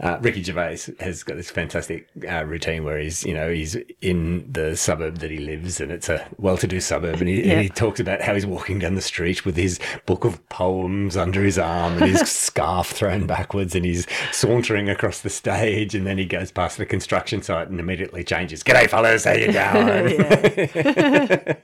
Uh, 0.00 0.19
Ricky 0.21 0.43
Gervais 0.43 0.78
has 1.00 1.23
got 1.23 1.37
this 1.37 1.50
fantastic 1.50 2.09
uh, 2.31 2.45
routine 2.45 2.85
where 2.85 2.99
he's 2.99 3.25
you 3.25 3.35
know 3.35 3.50
he's 3.50 3.76
in 4.02 4.50
the 4.52 4.76
suburb 4.76 5.19
that 5.19 5.31
he 5.31 5.38
lives, 5.38 5.81
and 5.81 5.90
it's 5.90 6.09
a 6.09 6.26
well 6.38 6.57
to 6.59 6.66
do 6.66 6.81
suburb, 6.81 7.21
and 7.21 7.28
he, 7.28 7.47
Yeah. 7.47 7.52
and 7.55 7.62
he 7.62 7.69
talks 7.69 8.00
about 8.00 8.21
how 8.21 8.35
he's 8.35 8.47
walking 8.47 8.78
down 8.78 8.95
the 8.95 9.00
street 9.00 9.45
with 9.45 9.57
his 9.57 9.78
book 10.05 10.25
of 10.25 10.47
poems 10.49 11.16
under 11.16 11.43
his 11.43 11.59
arm 11.59 11.95
and 12.02 12.12
his 12.12 12.31
scarf 12.31 12.88
thrown 12.88 13.26
backwards 13.26 13.75
and 13.75 13.85
he's 13.85 14.07
sauntering 14.33 14.88
across 14.88 15.21
the 15.21 15.31
stage 15.31 15.95
and 15.95 16.07
then 16.07 16.19
he 16.19 16.25
goes 16.26 16.50
past 16.50 16.76
the 16.78 16.87
construction 16.87 17.43
site 17.43 17.69
and 17.69 17.81
immediately 17.81 18.23
changes 18.23 18.62
g'day 18.62 18.88
fellas 18.88 19.25
how 19.25 19.33
you 19.33 19.52
going 19.52 20.16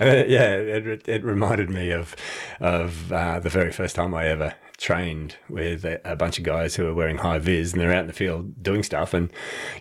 Uh, 0.00 0.24
yeah 0.26 0.52
it, 0.54 1.06
it 1.08 1.24
reminded 1.24 1.68
me 1.70 1.90
of 1.90 2.14
of 2.60 3.12
uh, 3.12 3.38
the 3.40 3.48
very 3.50 3.72
first 3.72 3.96
time 3.96 4.14
I 4.14 4.26
ever 4.26 4.54
trained 4.80 5.36
with 5.48 5.84
a, 5.84 6.00
a 6.10 6.16
bunch 6.16 6.38
of 6.38 6.44
guys 6.44 6.74
who 6.74 6.86
are 6.86 6.94
wearing 6.94 7.18
high 7.18 7.38
vis 7.38 7.72
and 7.72 7.80
they're 7.80 7.92
out 7.92 8.00
in 8.00 8.06
the 8.06 8.12
field 8.12 8.62
doing 8.62 8.82
stuff 8.82 9.12
and 9.12 9.30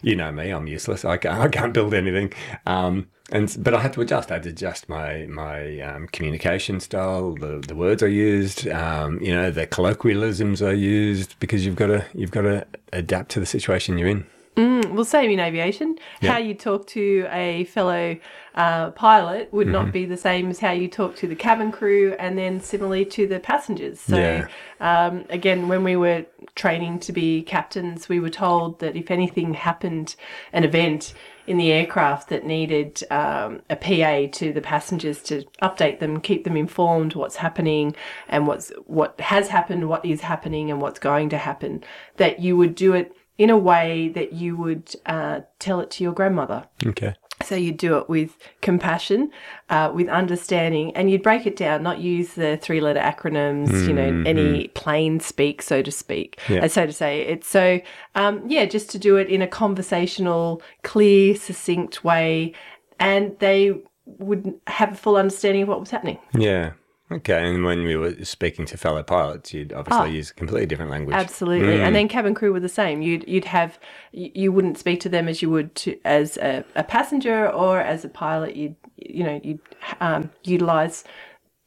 you 0.02 0.16
know 0.16 0.32
me 0.32 0.50
I'm 0.52 0.68
useless 0.68 1.06
I 1.06 1.18
can't, 1.18 1.40
I 1.40 1.48
can't 1.48 1.74
build 1.74 1.94
anything 1.94 2.34
um, 2.66 3.08
and 3.32 3.56
but 3.60 3.74
I 3.74 3.82
had 3.82 3.94
to 3.94 4.02
adjust. 4.02 4.32
I 4.32 4.36
had 4.36 4.44
to 4.44 4.50
adjust 4.50 4.90
my 4.90 5.28
my 5.28 5.80
um, 5.82 6.08
communication 6.08 6.80
style, 6.80 7.36
the 7.36 7.64
the 7.66 7.76
words 7.76 8.02
I 8.02 8.08
used, 8.08 8.68
um, 8.68 9.22
you 9.22 9.34
know, 9.34 9.52
the 9.52 9.68
colloquialisms 9.68 10.62
I 10.62 10.72
used, 10.72 11.40
because 11.40 11.66
you've 11.66 11.76
got 11.76 11.88
to 11.88 12.06
you've 12.14 12.32
got 12.32 12.42
to 12.42 12.66
adapt 12.92 13.30
to 13.32 13.40
the 13.40 13.46
situation 13.46 13.98
you're 13.98 14.08
in. 14.08 14.26
Well, 14.60 15.06
same 15.06 15.32
in 15.32 15.40
aviation. 15.40 15.98
Yeah. 16.22 16.34
How 16.34 16.38
you 16.40 16.54
talk 16.54 16.86
to 16.88 17.28
a 17.32 17.64
fellow 17.66 18.18
uh, 18.56 18.92
pilot 18.92 19.54
would 19.54 19.68
Mm-hmm. 19.68 19.72
not 19.72 19.92
be 19.94 20.06
the 20.06 20.18
same 20.18 20.50
as 20.50 20.60
how 20.60 20.72
you 20.72 20.88
talk 20.88 21.16
to 21.18 21.28
the 21.28 21.36
cabin 21.36 21.72
crew, 21.72 22.16
and 22.20 22.38
then 22.38 22.60
similarly 22.60 23.06
to 23.06 23.26
the 23.28 23.40
passengers. 23.40 24.00
So, 24.02 24.18
Yeah. 24.18 24.48
um, 24.82 25.26
again, 25.30 25.68
when 25.70 25.84
we 25.84 25.96
were 25.96 26.26
training 26.56 27.00
to 27.02 27.12
be 27.14 27.42
captains, 27.44 28.10
we 28.10 28.20
were 28.20 28.30
told 28.30 28.80
that 28.80 28.96
if 28.96 29.12
anything 29.12 29.54
happened, 29.54 30.16
an 30.52 30.64
event 30.64 31.14
in 31.48 31.58
the 31.58 31.72
aircraft 31.72 32.30
that 32.30 32.46
needed 32.46 33.02
um, 33.12 33.62
a 33.70 33.76
PA 33.76 34.28
to 34.40 34.52
the 34.54 34.62
passengers 34.62 35.24
to 35.24 35.44
update 35.62 36.00
them, 36.00 36.20
keep 36.20 36.44
them 36.44 36.58
informed 36.58 37.16
what's 37.16 37.38
happening 37.38 37.96
and 38.28 38.46
what's 38.46 38.72
what 38.86 39.20
has 39.22 39.48
happened, 39.48 39.88
what 39.90 40.04
is 40.06 40.22
happening, 40.22 40.70
and 40.70 40.82
what's 40.82 41.00
going 41.00 41.30
to 41.30 41.38
happen. 41.38 41.84
That 42.18 42.40
you 42.40 42.58
would 42.58 42.76
do 42.76 42.94
it 42.94 43.16
in 43.40 43.50
a 43.50 43.58
way 43.58 44.10
that 44.10 44.34
you 44.34 44.56
would 44.56 44.94
uh, 45.08 45.40
tell 45.58 45.80
it 45.80 45.90
to 45.90 46.04
your 46.04 46.14
grandmother. 46.14 46.66
Okay. 46.86 47.14
So 47.42 47.56
you'd 47.56 47.78
do 47.78 47.98
it 47.98 48.10
with 48.10 48.38
compassion, 48.62 49.32
uh, 49.70 49.90
with 49.96 50.10
understanding, 50.10 50.94
and 50.94 51.10
you'd 51.10 51.24
break 51.24 51.48
it 51.48 51.56
down, 51.56 51.82
not 51.82 52.00
use 52.00 52.34
the 52.34 52.58
three 52.58 52.82
letter 52.82 53.00
acronyms, 53.00 53.88
you 53.88 53.94
know, 53.94 54.24
any 54.26 54.68
plain 54.68 55.22
speak, 55.22 55.62
so 55.62 55.82
to 55.82 55.90
speak, 55.90 56.38
Yeah. 56.50 56.66
uh, 56.66 56.68
so 56.68 56.86
to 56.86 56.92
say. 56.92 57.22
It's 57.22 57.48
so, 57.48 57.80
um, 58.16 58.44
yeah, 58.46 58.66
just 58.66 58.90
to 58.92 59.00
do 59.00 59.16
it 59.16 59.30
in 59.30 59.42
a 59.42 59.48
conversational, 59.48 60.62
clear, 60.84 61.34
succinct 61.34 62.04
way, 62.04 62.54
and 63.00 63.40
they 63.40 63.74
would 64.06 64.54
have 64.68 64.92
a 64.92 64.96
full 64.96 65.16
understanding 65.16 65.64
of 65.64 65.70
what 65.70 65.80
was 65.80 65.92
happening. 65.92 66.20
Yeah. 66.38 66.72
Okay. 67.12 67.50
And 67.50 67.64
when 67.64 67.84
we 67.84 67.96
were 67.96 68.14
speaking 68.24 68.66
to 68.68 68.78
fellow 68.78 69.02
pilots, 69.04 69.54
you'd 69.54 69.74
obviously 69.74 70.12
use 70.16 70.30
a 70.30 70.34
completely 70.34 70.68
different 70.68 70.92
language. 70.92 71.16
Absolutely, 71.16 71.82
and 71.82 71.96
then 71.96 72.08
cabin 72.08 72.36
crew 72.36 72.54
were 72.54 72.60
the 72.60 72.70
same. 72.70 73.02
You'd 73.02 73.28
you'd 73.28 73.46
have 73.46 73.80
you 74.12 74.52
wouldn't 74.52 74.78
speak 74.78 75.00
to 75.02 75.10
them 75.10 75.28
as 75.28 75.42
you 75.42 75.50
would 75.50 75.74
to 75.76 76.00
as 76.06 76.38
a, 76.38 76.64
a 76.76 76.84
passenger 76.84 77.50
or 77.50 77.80
as 77.82 78.06
a 78.06 78.10
pilot. 78.10 78.56
You'd 78.56 78.76
you 78.98 79.24
know 79.24 79.42
you'd 79.44 79.60
um, 80.00 80.30
utilize 80.44 81.04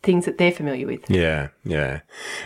things 0.05 0.25
that 0.27 0.37
they're 0.37 0.51
familiar 0.53 0.87
with. 0.87 1.09
Yeah, 1.09 1.49
yeah. 1.65 2.01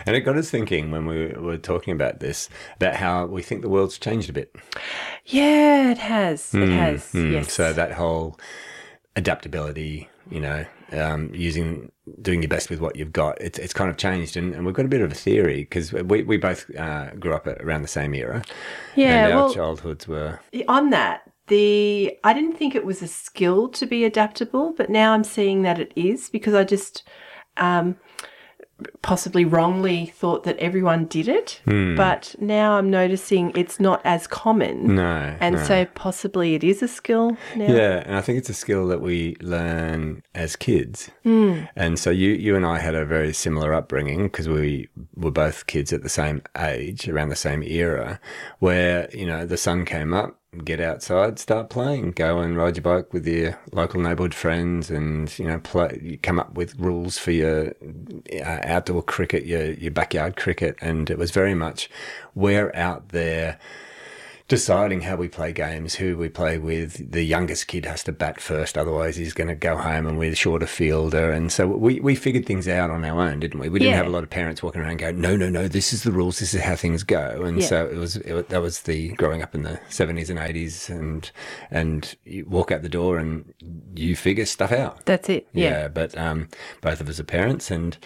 And 0.05 0.15
it 0.15 0.21
got 0.21 0.37
us 0.37 0.49
thinking 0.51 0.91
when 0.91 1.05
we 1.07 1.33
were 1.33 1.57
talking 1.57 1.91
about 1.93 2.19
this, 2.19 2.49
about 2.75 2.95
how 2.95 3.25
we 3.25 3.41
think 3.41 3.63
the 3.63 3.69
world's 3.69 3.97
changed 3.97 4.29
a 4.29 4.33
bit. 4.33 4.55
Yeah, 5.25 5.91
it 5.91 5.97
has. 5.97 6.53
It 6.53 6.69
has. 6.69 7.11
Mm, 7.13 7.31
Yes. 7.31 7.51
So 7.53 7.73
that 7.73 7.93
whole 7.93 8.39
adaptability, 9.15 10.09
you 10.29 10.39
know, 10.39 10.65
um, 10.91 11.31
using, 11.33 11.91
doing 12.21 12.41
your 12.41 12.49
best 12.49 12.69
with 12.69 12.79
what 12.79 12.95
you've 12.95 13.13
got, 13.13 13.39
it's, 13.41 13.59
it's 13.59 13.73
kind 13.73 13.89
of 13.89 13.97
changed. 13.97 14.37
And, 14.37 14.53
and 14.53 14.65
we've 14.65 14.75
got 14.75 14.85
a 14.85 14.89
bit 14.89 15.01
of 15.01 15.11
a 15.11 15.15
theory 15.15 15.61
because 15.61 15.93
we, 15.93 16.23
we 16.23 16.37
both 16.37 16.69
uh, 16.75 17.11
grew 17.15 17.33
up 17.33 17.47
at 17.47 17.61
around 17.61 17.81
the 17.81 17.87
same 17.87 18.13
era. 18.13 18.43
yeah. 18.95 19.25
and 19.25 19.33
our 19.33 19.39
Well, 19.45 19.53
childhoods 19.53 20.07
were, 20.07 20.39
on 20.67 20.89
that, 20.91 21.23
the 21.47 22.17
I 22.23 22.33
didn't 22.33 22.57
think 22.57 22.75
it 22.75 22.85
was 22.85 23.01
a 23.01 23.07
skill 23.07 23.69
to 23.69 23.85
be 23.85 24.03
adaptable, 24.03 24.73
but 24.77 24.89
now 24.89 25.13
I'm 25.13 25.23
seeing 25.23 25.61
that 25.61 25.79
it 25.79 25.93
is 25.95 26.29
because 26.29 26.53
I 26.53 26.63
just 26.63 27.03
um, 27.55 27.95
possibly 29.01 29.43
wrongly 29.45 30.05
thought 30.15 30.43
that 30.43 30.57
everyone 30.59 31.05
did 31.05 31.27
it, 31.27 31.61
Hmm. 31.65 31.95
but 31.95 32.35
now 32.39 32.77
I'm 32.77 32.89
noticing 32.91 33.51
it's 33.55 33.79
not 33.79 34.01
as 34.05 34.27
common. 34.27 34.95
no. 34.95 35.35
And 35.39 35.55
no. 35.55 35.63
so 35.63 35.85
possibly 35.95 36.53
it 36.55 36.63
is 36.63 36.83
a 36.83 36.87
skill 36.87 37.31
now. 37.55 37.73
Yeah, 37.73 38.03
and 38.05 38.15
I 38.15 38.21
think 38.21 38.37
it's 38.37 38.49
a 38.49 38.53
skill 38.53 38.87
that 38.87 39.01
we 39.01 39.35
learn 39.41 40.21
as 40.35 40.55
kids. 40.55 41.09
Hmm. 41.23 41.61
And 41.75 41.97
so 41.97 42.09
you, 42.11 42.31
you 42.31 42.55
and 42.55 42.65
I 42.65 42.79
had 42.79 42.93
a 42.95 43.05
very 43.05 43.33
similar 43.33 43.73
upbringing 43.73 44.23
because 44.23 44.47
we 44.47 44.89
were 45.15 45.31
both 45.31 45.67
kids 45.67 45.91
at 45.91 46.03
the 46.03 46.09
same 46.09 46.41
age, 46.57 47.07
around 47.09 47.29
the 47.29 47.35
same 47.35 47.63
era, 47.63 48.19
where 48.59 49.09
you 49.13 49.25
know 49.25 49.45
the 49.45 49.57
sun 49.57 49.85
came 49.85 50.13
up, 50.13 50.39
get 50.65 50.79
outside, 50.79 51.39
start 51.39 51.69
playing, 51.69 52.11
go 52.11 52.39
and 52.39 52.57
ride 52.57 52.77
your 52.77 52.83
bike 52.83 53.13
with 53.13 53.27
your 53.27 53.59
local 53.71 54.01
neighbourhood 54.01 54.33
friends, 54.33 54.89
and 54.89 55.37
you 55.37 55.45
know 55.45 55.59
play. 55.59 55.99
You 56.01 56.17
come 56.17 56.39
up 56.39 56.53
with 56.53 56.79
rules 56.79 57.17
for 57.17 57.31
your 57.31 57.73
uh, 58.33 58.59
outdoor 58.63 59.03
cricket, 59.03 59.45
your 59.45 59.71
your 59.73 59.91
backyard 59.91 60.35
cricket, 60.35 60.77
and 60.81 61.09
it 61.09 61.17
was 61.17 61.31
very 61.31 61.53
much 61.53 61.89
we're 62.35 62.71
out 62.75 63.09
there 63.09 63.59
deciding 64.47 65.01
how 65.01 65.15
we 65.17 65.27
play 65.27 65.51
games, 65.51 65.95
who 65.95 66.17
we 66.17 66.29
play 66.29 66.57
with. 66.57 67.11
The 67.11 67.23
youngest 67.23 67.67
kid 67.67 67.85
has 67.85 68.01
to 68.05 68.13
bat 68.13 68.39
first, 68.39 68.77
otherwise 68.77 69.17
he's 69.17 69.33
going 69.33 69.49
to 69.49 69.55
go 69.55 69.75
home 69.75 70.05
and 70.07 70.17
we're 70.17 70.29
the 70.29 70.37
shorter 70.37 70.65
fielder. 70.65 71.31
And 71.31 71.51
so 71.51 71.67
we, 71.67 71.99
we 71.99 72.15
figured 72.15 72.45
things 72.45 72.65
out 72.67 72.89
on 72.89 73.03
our 73.03 73.19
own, 73.21 73.41
didn't 73.41 73.59
we? 73.59 73.67
We 73.67 73.79
didn't 73.79 73.91
Yeah. 73.91 73.97
have 73.97 74.05
a 74.07 74.11
lot 74.11 74.23
of 74.23 74.29
parents 74.29 74.63
walking 74.63 74.81
around 74.81 74.97
going, 74.99 75.19
no, 75.19 75.35
no, 75.35 75.49
no, 75.49 75.67
this 75.67 75.91
is 75.91 76.03
the 76.03 76.13
rules, 76.13 76.39
this 76.39 76.53
is 76.53 76.61
how 76.61 76.77
things 76.77 77.03
go. 77.03 77.43
And 77.43 77.59
Yeah. 77.59 77.67
so 77.67 77.85
it 77.87 77.95
was, 77.97 78.15
it, 78.17 78.47
that 78.49 78.61
was 78.61 78.83
the 78.83 79.09
growing 79.09 79.41
up 79.43 79.53
in 79.53 79.63
the 79.63 79.79
70s 79.89 80.29
and 80.29 80.39
80s 80.39 80.89
and, 80.89 81.29
and 81.69 82.15
you 82.23 82.45
walk 82.45 82.71
out 82.71 82.83
the 82.83 82.89
door 82.89 83.17
and 83.17 83.53
you 83.95 84.15
figure 84.15 84.45
stuff 84.45 84.71
out. 84.71 85.05
That's 85.05 85.27
it. 85.27 85.47
Yeah. 85.53 85.89
but 85.89 86.17
um, 86.17 86.47
both 86.81 87.01
of 87.01 87.09
us 87.09 87.19
are 87.19 87.23
parents 87.25 87.69
and 87.69 87.97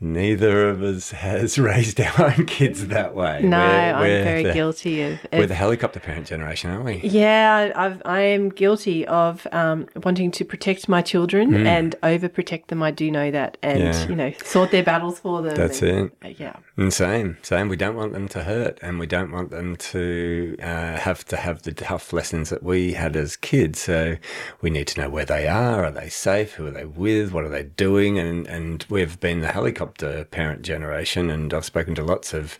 neither 0.00 0.68
of 0.68 0.82
us 0.82 1.10
has 1.10 1.58
raised 1.70 2.00
our 2.00 2.32
own 2.36 2.46
kids 2.46 2.86
that 2.88 3.14
way. 3.14 3.40
No, 3.42 3.58
We're- 3.58 4.18
I'm 4.18 4.24
very 4.24 4.42
the- 4.42 4.52
guilty 4.52 5.02
of, 5.02 5.18
We're 5.32 5.46
the 5.46 5.54
helicopter 5.54 6.00
parent 6.00 6.26
generation, 6.26 6.70
aren't 6.70 6.84
we? 6.84 6.96
Yeah, 7.02 7.72
I- 7.74 7.86
I've, 7.86 8.02
I 8.04 8.20
am 8.20 8.50
guilty 8.50 9.06
of 9.06 9.46
um, 9.52 9.86
wanting 10.04 10.30
to 10.32 10.44
protect 10.44 10.88
my 10.88 11.02
children 11.02 11.66
and 11.66 11.94
overprotect 12.02 12.66
them. 12.66 12.82
I 12.82 12.90
do 12.90 13.10
know 13.10 13.30
that, 13.30 13.56
and. 13.62 13.80
Yeah. 13.80 14.08
you 14.08 14.14
know, 14.16 14.32
sort 14.44 14.70
their 14.70 14.82
battles 14.82 15.18
for 15.18 15.42
them. 15.42 15.54
That's 15.56 15.82
and, 15.82 16.10
it. 16.22 16.38
Yeah, 16.38 16.56
And 16.76 16.92
same, 16.92 17.38
same. 17.42 17.68
We 17.68 17.76
don't 17.76 17.96
want 17.96 18.12
them 18.12 18.28
to 18.28 18.44
hurt, 18.44 18.78
and 18.82 18.98
we 18.98 19.06
don't 19.06 19.30
want 19.32 19.50
them 19.50 19.76
to 19.76 20.56
uh, 20.60 20.96
have 20.98 21.24
to 21.26 21.36
have 21.36 21.62
the 21.62 21.72
tough 21.72 22.12
lessons 22.12 22.50
that 22.50 22.62
we 22.62 22.92
had 22.92 23.16
as 23.16 23.36
kids. 23.36 23.80
So 23.80 24.16
we 24.60 24.70
need 24.70 24.86
to 24.88 25.00
know 25.00 25.08
where 25.08 25.24
they 25.24 25.46
are. 25.48 25.84
Are 25.84 25.90
they 25.90 26.08
safe? 26.08 26.54
Who 26.54 26.66
are 26.66 26.70
they 26.70 26.84
with? 26.84 27.32
What 27.32 27.44
are 27.44 27.48
they 27.48 27.64
doing? 27.64 28.18
And 28.18 28.46
and 28.46 28.84
we've 28.88 29.18
been 29.20 29.40
the 29.40 29.48
helicopter 29.52 29.85
parent 30.30 30.62
generation, 30.62 31.30
and 31.30 31.52
I've 31.52 31.64
spoken 31.64 31.94
to 31.96 32.04
lots 32.04 32.32
of 32.34 32.58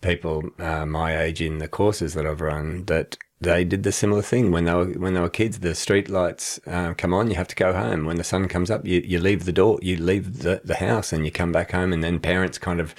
people 0.00 0.50
uh, 0.58 0.86
my 0.86 1.18
age 1.18 1.40
in 1.40 1.58
the 1.58 1.68
courses 1.68 2.14
that 2.14 2.26
I've 2.26 2.40
run 2.40 2.84
that 2.86 3.16
they 3.40 3.64
did 3.64 3.84
the 3.84 3.92
similar 3.92 4.20
thing 4.20 4.50
when 4.50 4.64
they 4.64 4.74
were 4.74 4.86
when 4.92 5.14
they 5.14 5.20
were 5.20 5.30
kids. 5.30 5.60
The 5.60 5.74
street 5.74 6.10
lights 6.10 6.60
uh, 6.66 6.92
come 6.94 7.14
on, 7.14 7.30
you 7.30 7.36
have 7.36 7.48
to 7.48 7.56
go 7.56 7.72
home. 7.72 8.04
When 8.04 8.16
the 8.16 8.24
sun 8.24 8.48
comes 8.48 8.70
up, 8.70 8.86
you, 8.86 9.00
you 9.00 9.18
leave 9.18 9.46
the 9.46 9.52
door, 9.52 9.78
you 9.80 9.96
leave 9.96 10.42
the, 10.42 10.60
the 10.62 10.76
house, 10.76 11.12
and 11.12 11.24
you 11.24 11.32
come 11.32 11.50
back 11.50 11.72
home. 11.72 11.92
And 11.92 12.04
then 12.04 12.20
parents 12.20 12.58
kind 12.58 12.80
of 12.80 12.94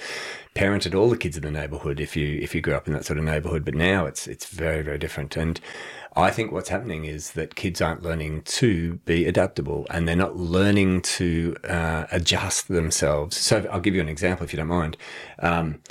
parented 0.56 0.98
all 0.98 1.08
the 1.08 1.16
kids 1.16 1.36
in 1.36 1.44
the 1.44 1.50
neighbourhood 1.50 2.00
if 2.00 2.16
you 2.16 2.40
if 2.40 2.54
you 2.54 2.60
grew 2.60 2.74
up 2.74 2.88
in 2.88 2.92
that 2.94 3.04
sort 3.04 3.20
of 3.20 3.24
neighbourhood. 3.24 3.64
But 3.64 3.76
now 3.76 4.04
it's 4.06 4.26
it's 4.26 4.46
very 4.46 4.82
very 4.82 4.98
different. 4.98 5.36
And 5.36 5.60
I 6.16 6.30
think 6.30 6.50
what's 6.50 6.70
happening 6.70 7.04
is 7.04 7.32
that 7.32 7.54
kids 7.54 7.80
aren't 7.80 8.02
learning 8.02 8.42
to 8.42 8.94
be 9.04 9.26
adaptable, 9.26 9.86
and 9.90 10.08
they're 10.08 10.16
not 10.16 10.36
learning 10.36 11.02
to 11.02 11.54
uh, 11.68 12.06
adjust 12.10 12.66
themselves. 12.66 13.36
So 13.36 13.64
I'll 13.70 13.80
give 13.80 13.94
you 13.94 14.00
an 14.00 14.08
example 14.08 14.44
if 14.44 14.52
you 14.52 14.56
don't 14.56 14.66
mind. 14.66 14.96
Um, 15.38 15.82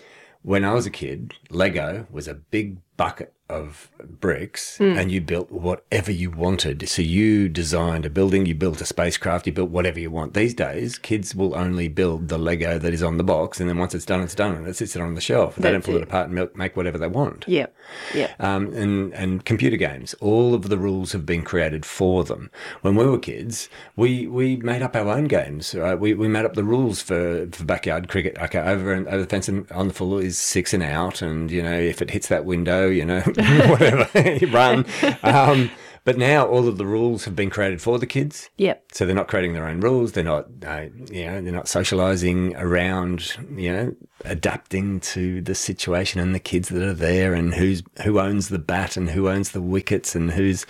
when 0.43 0.65
I 0.65 0.73
was 0.73 0.85
a 0.85 0.91
kid, 0.91 1.35
Lego 1.49 2.07
was 2.09 2.27
a 2.27 2.33
big 2.33 2.79
bucket 2.97 3.33
of 3.51 3.89
bricks 4.19 4.79
and 4.79 5.11
you 5.11 5.21
built 5.21 5.51
whatever 5.51 6.11
you 6.11 6.31
wanted. 6.31 6.87
So 6.87 7.01
you 7.01 7.49
designed 7.49 8.05
a 8.05 8.09
building, 8.09 8.45
you 8.45 8.55
built 8.55 8.81
a 8.81 8.85
spacecraft, 8.85 9.47
you 9.47 9.53
built 9.53 9.69
whatever 9.69 9.99
you 9.99 10.09
want. 10.11 10.33
These 10.33 10.53
days, 10.53 10.97
kids 10.97 11.35
will 11.35 11.55
only 11.55 11.87
build 11.87 12.29
the 12.29 12.37
Lego 12.37 12.79
that 12.79 12.93
is 12.93 13.03
on 13.03 13.17
the 13.17 13.23
box 13.23 13.59
and 13.59 13.67
then 13.67 13.77
once 13.77 13.93
it's 13.93 14.05
done, 14.05 14.21
it's 14.21 14.35
done 14.35 14.55
and 14.55 14.67
it 14.67 14.75
sits 14.75 14.93
there 14.93 15.05
on 15.05 15.15
the 15.15 15.21
shelf. 15.21 15.55
They 15.55 15.71
don't 15.71 15.83
pull 15.83 15.95
it 15.95 16.01
it. 16.01 16.03
apart 16.03 16.29
and 16.29 16.49
make 16.55 16.75
whatever 16.75 16.97
they 16.97 17.07
want. 17.07 17.45
yeah, 17.47 17.67
yeah. 18.13 18.33
Um, 18.39 18.73
and, 18.73 19.13
and 19.13 19.43
computer 19.45 19.77
games, 19.77 20.13
all 20.15 20.53
of 20.53 20.69
the 20.69 20.77
rules 20.77 21.11
have 21.11 21.25
been 21.25 21.43
created 21.43 21.85
for 21.85 22.23
them. 22.23 22.49
When 22.81 22.95
we 22.95 23.05
were 23.05 23.19
kids, 23.19 23.69
we, 23.95 24.27
we 24.27 24.57
made 24.57 24.81
up 24.81 24.95
our 24.95 25.09
own 25.09 25.25
games. 25.25 25.75
Right? 25.75 25.99
We, 25.99 26.13
we 26.13 26.27
made 26.27 26.45
up 26.45 26.53
the 26.53 26.63
rules 26.63 27.01
for, 27.01 27.47
for 27.51 27.63
backyard 27.65 28.07
cricket. 28.07 28.37
Okay, 28.39 28.59
over 28.59 28.93
and 28.93 29.07
over 29.07 29.21
the 29.21 29.27
fence 29.27 29.47
and 29.47 29.69
on 29.71 29.87
the 29.87 29.93
full 29.93 30.11
is 30.19 30.37
six 30.37 30.73
and 30.73 30.83
out, 30.83 31.21
and 31.21 31.49
you 31.51 31.61
know 31.61 31.77
if 31.77 32.01
it 32.01 32.09
hits 32.11 32.27
that 32.27 32.45
window, 32.45 32.89
you 32.89 33.05
know 33.05 33.21
whatever, 33.69 34.29
you 34.41 34.47
run. 34.47 34.85
Um, 35.23 35.71
but 36.03 36.17
now 36.17 36.47
all 36.47 36.67
of 36.67 36.77
the 36.77 36.85
rules 36.85 37.25
have 37.25 37.35
been 37.35 37.51
created 37.51 37.79
for 37.79 37.99
the 37.99 38.07
kids. 38.07 38.49
Yep. 38.57 38.85
So 38.91 39.05
they're 39.05 39.15
not 39.15 39.27
creating 39.27 39.53
their 39.53 39.67
own 39.67 39.81
rules. 39.81 40.13
They're 40.13 40.23
not, 40.23 40.47
uh, 40.65 40.85
you 41.11 41.25
know, 41.25 41.41
they're 41.41 41.53
not 41.53 41.67
socializing 41.67 42.55
around, 42.55 43.37
you 43.55 43.71
know, 43.71 43.95
adapting 44.25 44.99
to 45.01 45.41
the 45.41 45.53
situation 45.53 46.19
and 46.19 46.33
the 46.33 46.39
kids 46.39 46.69
that 46.69 46.81
are 46.81 46.93
there 46.93 47.35
and 47.35 47.53
who's 47.53 47.83
who 48.03 48.19
owns 48.19 48.49
the 48.49 48.59
bat 48.59 48.97
and 48.97 49.11
who 49.11 49.29
owns 49.29 49.51
the 49.51 49.61
wickets 49.61 50.15
and 50.15 50.31
who's, 50.31 50.65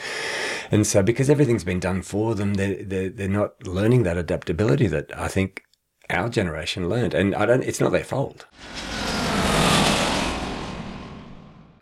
and 0.70 0.86
so 0.86 1.02
because 1.02 1.30
everything's 1.30 1.64
been 1.64 1.80
done 1.80 2.02
for 2.02 2.36
them, 2.36 2.56
they're 2.56 2.84
they're, 2.84 3.10
they're 3.10 3.30
not 3.30 3.66
learning 3.66 4.04
that 4.04 4.18
adaptability 4.18 4.88
that 4.88 5.18
I 5.18 5.30
think 5.30 5.64
our 6.10 6.28
generation 6.28 6.90
learned. 6.90 7.14
And 7.14 7.34
I 7.36 7.46
don't. 7.46 7.64
It's 7.64 7.80
not 7.80 7.94
their 7.94 8.04
fault. 8.04 8.46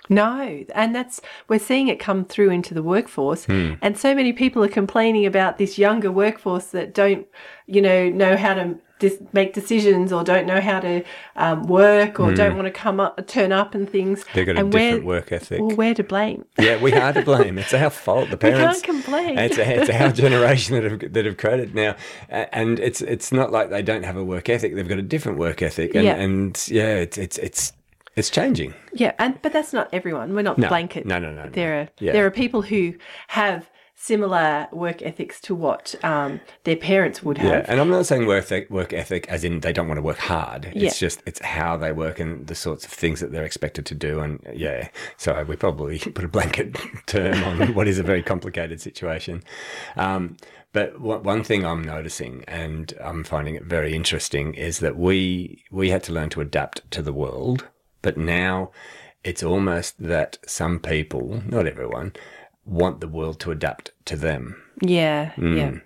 No, 0.09 0.63
and 0.73 0.95
that's 0.95 1.21
we're 1.47 1.59
seeing 1.59 1.87
it 1.87 1.99
come 1.99 2.25
through 2.25 2.49
into 2.49 2.73
the 2.73 2.83
workforce, 2.83 3.45
Hmm. 3.45 3.73
and 3.81 3.97
so 3.97 4.15
many 4.15 4.33
people 4.33 4.63
are 4.63 4.67
complaining 4.69 5.25
about 5.25 5.57
this 5.59 5.77
younger 5.77 6.11
workforce 6.11 6.65
that 6.67 6.93
don't, 6.93 7.27
you 7.67 7.81
know, 7.81 8.09
know 8.09 8.35
how 8.35 8.55
to 8.55 8.75
dis- 8.97 9.19
make 9.33 9.53
decisions 9.53 10.11
or 10.11 10.23
don't 10.23 10.45
know 10.47 10.59
how 10.59 10.79
to 10.79 11.03
um, 11.35 11.63
work 11.67 12.19
or 12.19 12.33
don't 12.33 12.55
want 12.55 12.65
to 12.65 12.71
come 12.71 12.99
up, 12.99 13.25
turn 13.27 13.51
up, 13.51 13.73
and 13.75 13.89
things. 13.89 14.25
They've 14.33 14.45
got 14.45 14.57
a 14.57 14.61
and 14.61 14.71
different 14.71 15.05
work 15.05 15.31
ethic. 15.31 15.59
Well, 15.61 15.75
we're 15.75 15.93
to 15.93 16.03
blame. 16.03 16.43
Yeah, 16.59 16.81
we 16.81 16.91
are 16.93 17.13
to 17.13 17.21
blame. 17.21 17.57
It's 17.59 17.73
our 17.73 17.89
fault. 17.91 18.29
The 18.29 18.37
We 18.43 18.51
parents 18.51 18.81
can't 18.81 19.03
complain. 19.03 19.37
It's, 19.37 19.57
it's 19.57 19.89
our 19.89 20.11
generation 20.11 20.75
that 20.75 20.83
have 20.91 21.13
that 21.13 21.25
have 21.25 21.37
created 21.37 21.75
now, 21.75 21.95
and 22.29 22.79
it's 22.79 23.01
it's 23.01 23.31
not 23.31 23.51
like 23.51 23.69
they 23.69 23.81
don't 23.83 24.03
have 24.03 24.17
a 24.17 24.23
work 24.23 24.49
ethic. 24.49 24.75
They've 24.75 24.87
got 24.89 24.99
a 24.99 25.03
different 25.03 25.37
work 25.37 25.61
ethic, 25.61 25.95
and 25.95 26.03
Yeah. 26.05 26.15
and 26.15 26.67
yeah, 26.69 26.95
it's 26.95 27.17
it's 27.17 27.37
it's 27.37 27.73
it's 28.15 28.29
changing. 28.29 28.73
Yeah, 28.93 29.13
and 29.19 29.41
but 29.41 29.53
that's 29.53 29.73
not 29.73 29.89
everyone. 29.93 30.33
We're 30.35 30.41
not 30.41 30.57
No, 30.57 30.67
blanket. 30.67 31.05
no, 31.05 31.19
no, 31.19 31.31
no, 31.31 31.45
no. 31.45 31.49
There 31.49 31.79
are 31.81 31.87
Yeah. 31.99 32.11
there 32.13 32.25
are 32.25 32.31
people 32.31 32.61
who 32.63 32.93
have 33.29 33.69
similar 34.01 34.65
work 34.71 35.01
ethics 35.01 35.41
to 35.41 35.53
what 35.53 35.93
um, 36.05 36.39
their 36.63 36.77
parents 36.77 37.21
would 37.21 37.37
have. 37.37 37.51
Yeah, 37.51 37.65
and 37.67 37.81
I'm 37.81 37.89
not 37.89 38.05
saying 38.05 38.25
work 38.27 38.45
ethic, 38.45 38.69
work 38.69 38.93
ethic 38.93 39.27
as 39.27 39.43
in 39.43 39.59
they 39.59 39.73
don't 39.73 39.89
want 39.89 39.97
to 39.97 40.01
work 40.01 40.17
hard. 40.19 40.71
Yeah. 40.73 40.87
It's 40.87 40.97
just 40.97 41.21
it's 41.25 41.41
how 41.43 41.75
they 41.75 41.91
work 41.91 42.17
and 42.17 42.47
the 42.47 42.55
sorts 42.55 42.85
of 42.85 42.91
things 42.91 43.19
that 43.19 43.33
they're 43.33 43.43
expected 43.43 43.85
to 43.87 43.95
do. 43.95 44.21
And 44.21 44.39
yeah, 44.53 44.87
so 45.17 45.43
we 45.43 45.57
probably 45.57 45.99
put 46.15 46.23
a 46.23 46.29
blanket 46.29 46.77
term 47.07 47.43
on 47.43 47.73
what 47.73 47.89
is 47.89 47.99
a 47.99 48.03
very 48.03 48.23
complicated 48.23 48.79
situation. 48.79 49.43
Um, 49.97 50.37
but 50.71 51.01
what, 51.01 51.23
one 51.25 51.43
thing 51.43 51.65
I'm 51.65 51.83
noticing, 51.83 52.43
and 52.47 52.93
I'm 53.03 53.23
finding 53.25 53.55
it 53.55 53.63
very 53.63 53.93
interesting, 53.93 54.53
is 54.53 54.79
that 54.79 54.95
we 54.97 55.65
we 55.71 55.89
had 55.89 56.03
to 56.03 56.13
learn 56.13 56.29
to 56.29 56.41
adapt 56.41 56.89
to 56.91 57.01
the 57.01 57.11
world, 57.11 57.67
but 58.01 58.17
now 58.17 58.71
it's 59.23 59.43
almost 59.43 60.01
that 60.01 60.37
some 60.45 60.79
people, 60.79 61.41
not 61.45 61.67
everyone, 61.67 62.13
want 62.65 63.01
the 63.01 63.07
world 63.07 63.39
to 63.41 63.51
adapt 63.51 63.91
to 64.05 64.15
them 64.15 64.55
Yeah, 64.81 65.31
Mm. 65.37 65.57
yeah. 65.57 65.79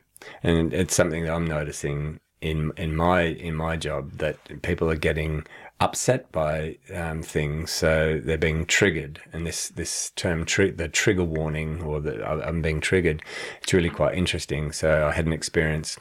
and 0.44 0.74
it's 0.74 0.96
something 0.96 1.24
that 1.26 1.34
I'm 1.34 1.48
noticing 1.48 2.20
in 2.42 2.72
in 2.78 2.94
my 2.96 3.22
in 3.22 3.56
my 3.56 3.78
job 3.78 4.18
that 4.18 4.38
people 4.62 4.90
are 4.92 4.98
getting 4.98 5.46
upset 5.80 6.30
by 6.32 6.78
um, 6.94 7.22
things, 7.24 7.72
so 7.72 8.20
they're 8.24 8.38
being 8.38 8.66
triggered. 8.66 9.20
And 9.32 9.48
this 9.48 9.70
this 9.70 10.12
term, 10.16 10.46
tri- 10.46 10.72
the 10.72 10.88
trigger 10.90 11.24
warning, 11.24 11.82
or 11.82 12.00
that 12.02 12.22
I'm 12.26 12.62
being 12.62 12.82
triggered, 12.82 13.22
it's 13.62 13.74
really 13.74 13.90
quite 13.90 14.16
interesting. 14.18 14.72
So 14.74 15.08
I 15.08 15.12
had 15.14 15.26
an 15.26 15.34
experience 15.34 15.98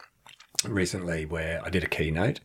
recently 0.66 1.24
where 1.24 1.60
I 1.64 1.70
did 1.70 1.84
a 1.84 1.88
keynote, 1.88 2.40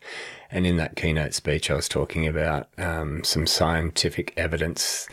and 0.52 0.66
in 0.66 0.78
that 0.78 0.96
keynote 0.96 1.34
speech, 1.34 1.70
I 1.70 1.76
was 1.76 1.88
talking 1.90 2.28
about 2.28 2.70
um, 2.78 3.24
some 3.24 3.48
scientific 3.48 4.34
evidence. 4.38 5.08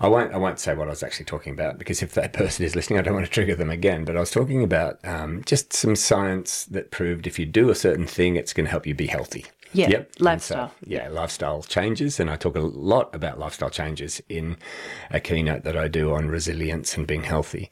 I 0.00 0.08
won't. 0.08 0.32
I 0.32 0.36
won't 0.38 0.58
say 0.58 0.74
what 0.74 0.88
I 0.88 0.90
was 0.90 1.02
actually 1.02 1.26
talking 1.26 1.52
about 1.52 1.78
because 1.78 2.02
if 2.02 2.12
that 2.14 2.32
person 2.40 2.64
is 2.64 2.74
listening, 2.74 2.98
I 2.98 3.02
don't 3.02 3.14
want 3.14 3.26
to 3.26 3.32
trigger 3.32 3.54
them 3.54 3.70
again. 3.70 4.04
But 4.04 4.16
I 4.16 4.20
was 4.20 4.30
talking 4.30 4.62
about 4.62 4.98
um, 5.04 5.42
just 5.44 5.72
some 5.72 5.94
science 5.96 6.64
that 6.66 6.90
proved 6.90 7.26
if 7.26 7.38
you 7.38 7.46
do 7.46 7.70
a 7.70 7.74
certain 7.74 8.06
thing, 8.06 8.36
it's 8.36 8.52
going 8.52 8.64
to 8.66 8.70
help 8.70 8.86
you 8.86 8.94
be 8.94 9.06
healthy. 9.06 9.46
Yeah, 9.74 9.88
Yep. 9.88 10.00
And 10.00 10.16
so, 10.18 10.24
lifestyle. 10.24 10.74
yeah, 10.86 11.08
lifestyle 11.08 11.62
changes, 11.62 12.20
and 12.20 12.28
I 12.28 12.36
talk 12.36 12.56
a 12.56 12.60
lot 12.60 13.14
about 13.14 13.38
lifestyle 13.38 13.70
changes 13.70 14.20
in 14.28 14.58
a 15.10 15.18
keynote 15.18 15.64
that 15.64 15.76
I 15.78 15.88
do 15.88 16.12
on 16.12 16.28
resilience 16.28 16.96
and 16.96 17.06
being 17.06 17.22
healthy. 17.22 17.70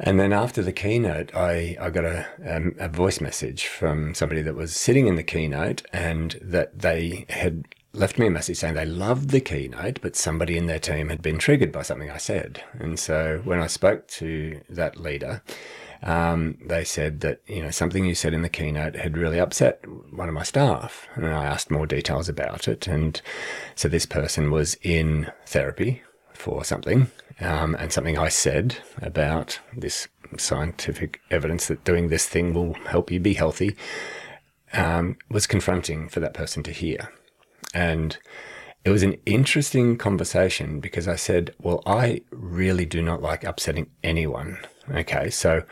And 0.00 0.20
then 0.20 0.32
after 0.32 0.62
the 0.62 0.72
keynote, 0.72 1.34
I, 1.34 1.76
I 1.80 1.90
got 1.90 2.04
a, 2.04 2.26
um, 2.46 2.74
a 2.78 2.88
voice 2.88 3.20
message 3.20 3.66
from 3.66 4.14
somebody 4.14 4.42
that 4.42 4.54
was 4.54 4.74
sitting 4.74 5.08
in 5.08 5.16
the 5.16 5.24
keynote 5.24 5.82
and 5.92 6.38
that 6.40 6.78
they 6.78 7.26
had 7.28 7.64
left 7.92 8.18
me 8.18 8.26
a 8.26 8.30
message 8.30 8.58
saying 8.58 8.74
they 8.74 8.84
loved 8.84 9.30
the 9.30 9.40
keynote, 9.40 10.00
but 10.00 10.14
somebody 10.14 10.56
in 10.56 10.66
their 10.66 10.78
team 10.78 11.08
had 11.08 11.20
been 11.20 11.38
triggered 11.38 11.72
by 11.72 11.82
something 11.82 12.10
I 12.10 12.18
said. 12.18 12.62
And 12.78 12.98
so 12.98 13.40
when 13.44 13.60
I 13.60 13.66
spoke 13.66 14.06
to 14.08 14.60
that 14.68 15.00
leader, 15.00 15.42
um, 16.02 16.58
they 16.64 16.84
said 16.84 17.20
that, 17.20 17.40
you 17.46 17.62
know, 17.62 17.70
something 17.70 18.04
you 18.04 18.14
said 18.14 18.32
in 18.34 18.42
the 18.42 18.48
keynote 18.48 18.94
had 18.94 19.16
really 19.16 19.40
upset 19.40 19.84
one 20.12 20.28
of 20.28 20.34
my 20.34 20.44
staff. 20.44 21.08
And 21.14 21.26
I 21.26 21.44
asked 21.44 21.72
more 21.72 21.86
details 21.86 22.28
about 22.28 22.68
it. 22.68 22.86
And 22.86 23.20
so 23.74 23.88
this 23.88 24.06
person 24.06 24.52
was 24.52 24.76
in 24.82 25.32
therapy 25.46 26.02
for 26.32 26.64
something, 26.64 27.08
um, 27.40 27.74
and 27.76 27.92
something 27.92 28.18
I 28.18 28.28
said 28.28 28.78
about 29.00 29.60
this 29.76 30.08
scientific 30.36 31.20
evidence 31.30 31.68
that 31.68 31.84
doing 31.84 32.08
this 32.08 32.26
thing 32.26 32.52
will 32.52 32.74
help 32.74 33.10
you 33.10 33.20
be 33.20 33.34
healthy 33.34 33.76
um, 34.72 35.16
was 35.30 35.46
confronting 35.46 36.08
for 36.08 36.20
that 36.20 36.34
person 36.34 36.62
to 36.64 36.72
hear. 36.72 37.12
And 37.72 38.18
it 38.84 38.90
was 38.90 39.02
an 39.02 39.16
interesting 39.26 39.96
conversation 39.96 40.80
because 40.80 41.08
I 41.08 41.16
said, 41.16 41.54
Well, 41.58 41.82
I 41.86 42.22
really 42.30 42.86
do 42.86 43.02
not 43.02 43.22
like 43.22 43.44
upsetting 43.44 43.90
anyone. 44.02 44.58
Okay, 44.90 45.30
so 45.30 45.62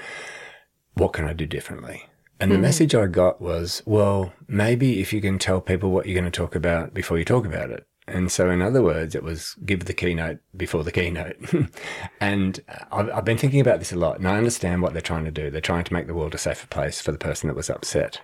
what 0.94 1.12
can 1.12 1.24
I 1.24 1.32
do 1.32 1.46
differently? 1.46 2.08
And 2.38 2.52
the 2.52 2.58
message 2.58 2.94
I 2.94 3.06
got 3.06 3.40
was, 3.40 3.82
well, 3.86 4.34
maybe 4.46 5.00
if 5.00 5.10
you 5.10 5.22
can 5.22 5.38
tell 5.38 5.62
people 5.62 5.90
what 5.90 6.04
you're 6.04 6.20
going 6.20 6.30
to 6.30 6.36
talk 6.36 6.54
about 6.54 6.92
before 6.92 7.16
you 7.16 7.24
talk 7.24 7.46
about 7.46 7.70
it. 7.70 7.85
And 8.08 8.30
so, 8.30 8.50
in 8.50 8.62
other 8.62 8.82
words, 8.82 9.14
it 9.14 9.24
was 9.24 9.56
give 9.64 9.86
the 9.86 9.92
keynote 9.92 10.38
before 10.56 10.84
the 10.84 10.92
keynote. 10.92 11.36
and 12.20 12.60
I've, 12.92 13.10
I've 13.10 13.24
been 13.24 13.38
thinking 13.38 13.60
about 13.60 13.80
this 13.80 13.92
a 13.92 13.96
lot, 13.96 14.18
and 14.18 14.28
I 14.28 14.36
understand 14.38 14.82
what 14.82 14.92
they're 14.92 15.02
trying 15.02 15.24
to 15.24 15.30
do. 15.32 15.50
They're 15.50 15.60
trying 15.60 15.84
to 15.84 15.92
make 15.92 16.06
the 16.06 16.14
world 16.14 16.34
a 16.34 16.38
safer 16.38 16.68
place 16.68 17.00
for 17.00 17.10
the 17.12 17.18
person 17.18 17.48
that 17.48 17.56
was 17.56 17.70
upset. 17.70 18.20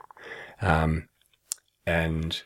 Um, 0.61 1.09
and 1.87 2.43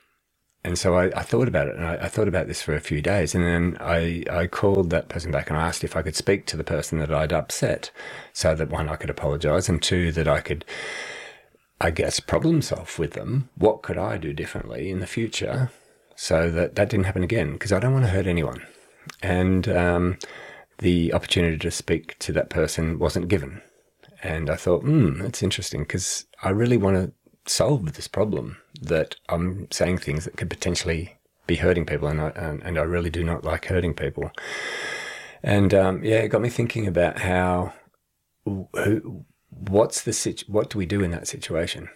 and 0.64 0.79
so 0.79 0.96
I, 0.96 1.07
I 1.16 1.22
thought 1.22 1.46
about 1.46 1.68
it, 1.68 1.77
and 1.77 1.87
I, 1.87 1.94
I 1.94 2.09
thought 2.09 2.27
about 2.27 2.49
this 2.49 2.61
for 2.62 2.75
a 2.75 2.81
few 2.81 3.01
days, 3.01 3.35
and 3.35 3.44
then 3.44 3.77
I, 3.81 4.25
I 4.31 4.49
called 4.49 4.90
that 4.90 5.09
person 5.09 5.31
back 5.31 5.49
and 5.49 5.57
I 5.57 5.68
asked 5.68 5.85
if 5.85 5.94
I 5.94 6.03
could 6.03 6.16
speak 6.16 6.46
to 6.46 6.57
the 6.57 6.64
person 6.64 6.99
that 6.99 7.12
I'd 7.12 7.33
upset, 7.33 7.92
so 8.33 8.55
that 8.55 8.70
one 8.70 8.88
I 8.88 8.96
could 8.96 9.11
apologise, 9.11 9.68
and 9.68 9.81
two 9.81 10.11
that 10.12 10.27
I 10.27 10.40
could, 10.40 10.64
I 11.81 11.92
guess, 11.92 12.18
problem 12.18 12.62
solve 12.62 12.99
with 12.99 13.12
them. 13.12 13.49
What 13.57 13.83
could 13.83 13.96
I 13.96 14.16
do 14.18 14.33
differently 14.33 14.90
in 14.90 14.99
the 14.99 15.07
future, 15.07 15.70
so 16.16 16.50
that 16.50 16.74
that 16.74 16.88
didn't 16.88 17.07
happen 17.07 17.22
again? 17.22 17.52
Because 17.52 17.72
I 17.72 17.79
don't 17.79 17.92
want 17.92 18.05
to 18.07 18.11
hurt 18.11 18.26
anyone, 18.26 18.62
and 19.22 19.68
um, 19.68 20.18
the 20.79 21.12
opportunity 21.12 21.59
to 21.59 21.70
speak 21.70 22.18
to 22.20 22.33
that 22.33 22.50
person 22.50 22.98
wasn't 22.98 23.29
given, 23.29 23.62
and 24.22 24.50
I 24.50 24.57
thought, 24.57 24.83
hmm, 24.83 25.20
that's 25.20 25.42
interesting 25.42 25.83
because 25.83 26.26
I 26.42 26.50
really 26.50 26.76
want 26.76 26.96
to 26.96 27.12
solve 27.50 27.92
this 27.92 28.09
problem 28.09 28.57
that 28.83 29.16
I'm 29.29 29.68
saying 29.70 29.98
things 29.98 30.24
that 30.24 30.37
could 30.37 30.50
potentially 30.50 31.16
be 31.46 31.57
hurting 31.57 31.87
people, 31.87 32.09
and 32.09 32.20
I 32.20 32.29
and, 32.31 32.62
and 32.62 32.79
I 32.79 32.83
really 32.83 33.11
do 33.11 33.22
not 33.22 33.44
like 33.44 33.66
hurting 33.66 33.94
people. 33.94 34.31
And 35.42 35.72
um, 35.74 36.02
yeah, 36.02 36.16
it 36.16 36.29
got 36.29 36.42
me 36.42 36.48
thinking 36.48 36.87
about 36.87 37.20
how 37.20 37.72
who, 38.44 39.24
what's 39.50 40.02
the 40.02 40.12
situ- 40.12 40.50
what 40.50 40.70
do 40.70 40.79
we 40.79 40.87
do 40.87 41.02
in 41.02 41.11
that 41.12 41.29
situation? 41.29 41.88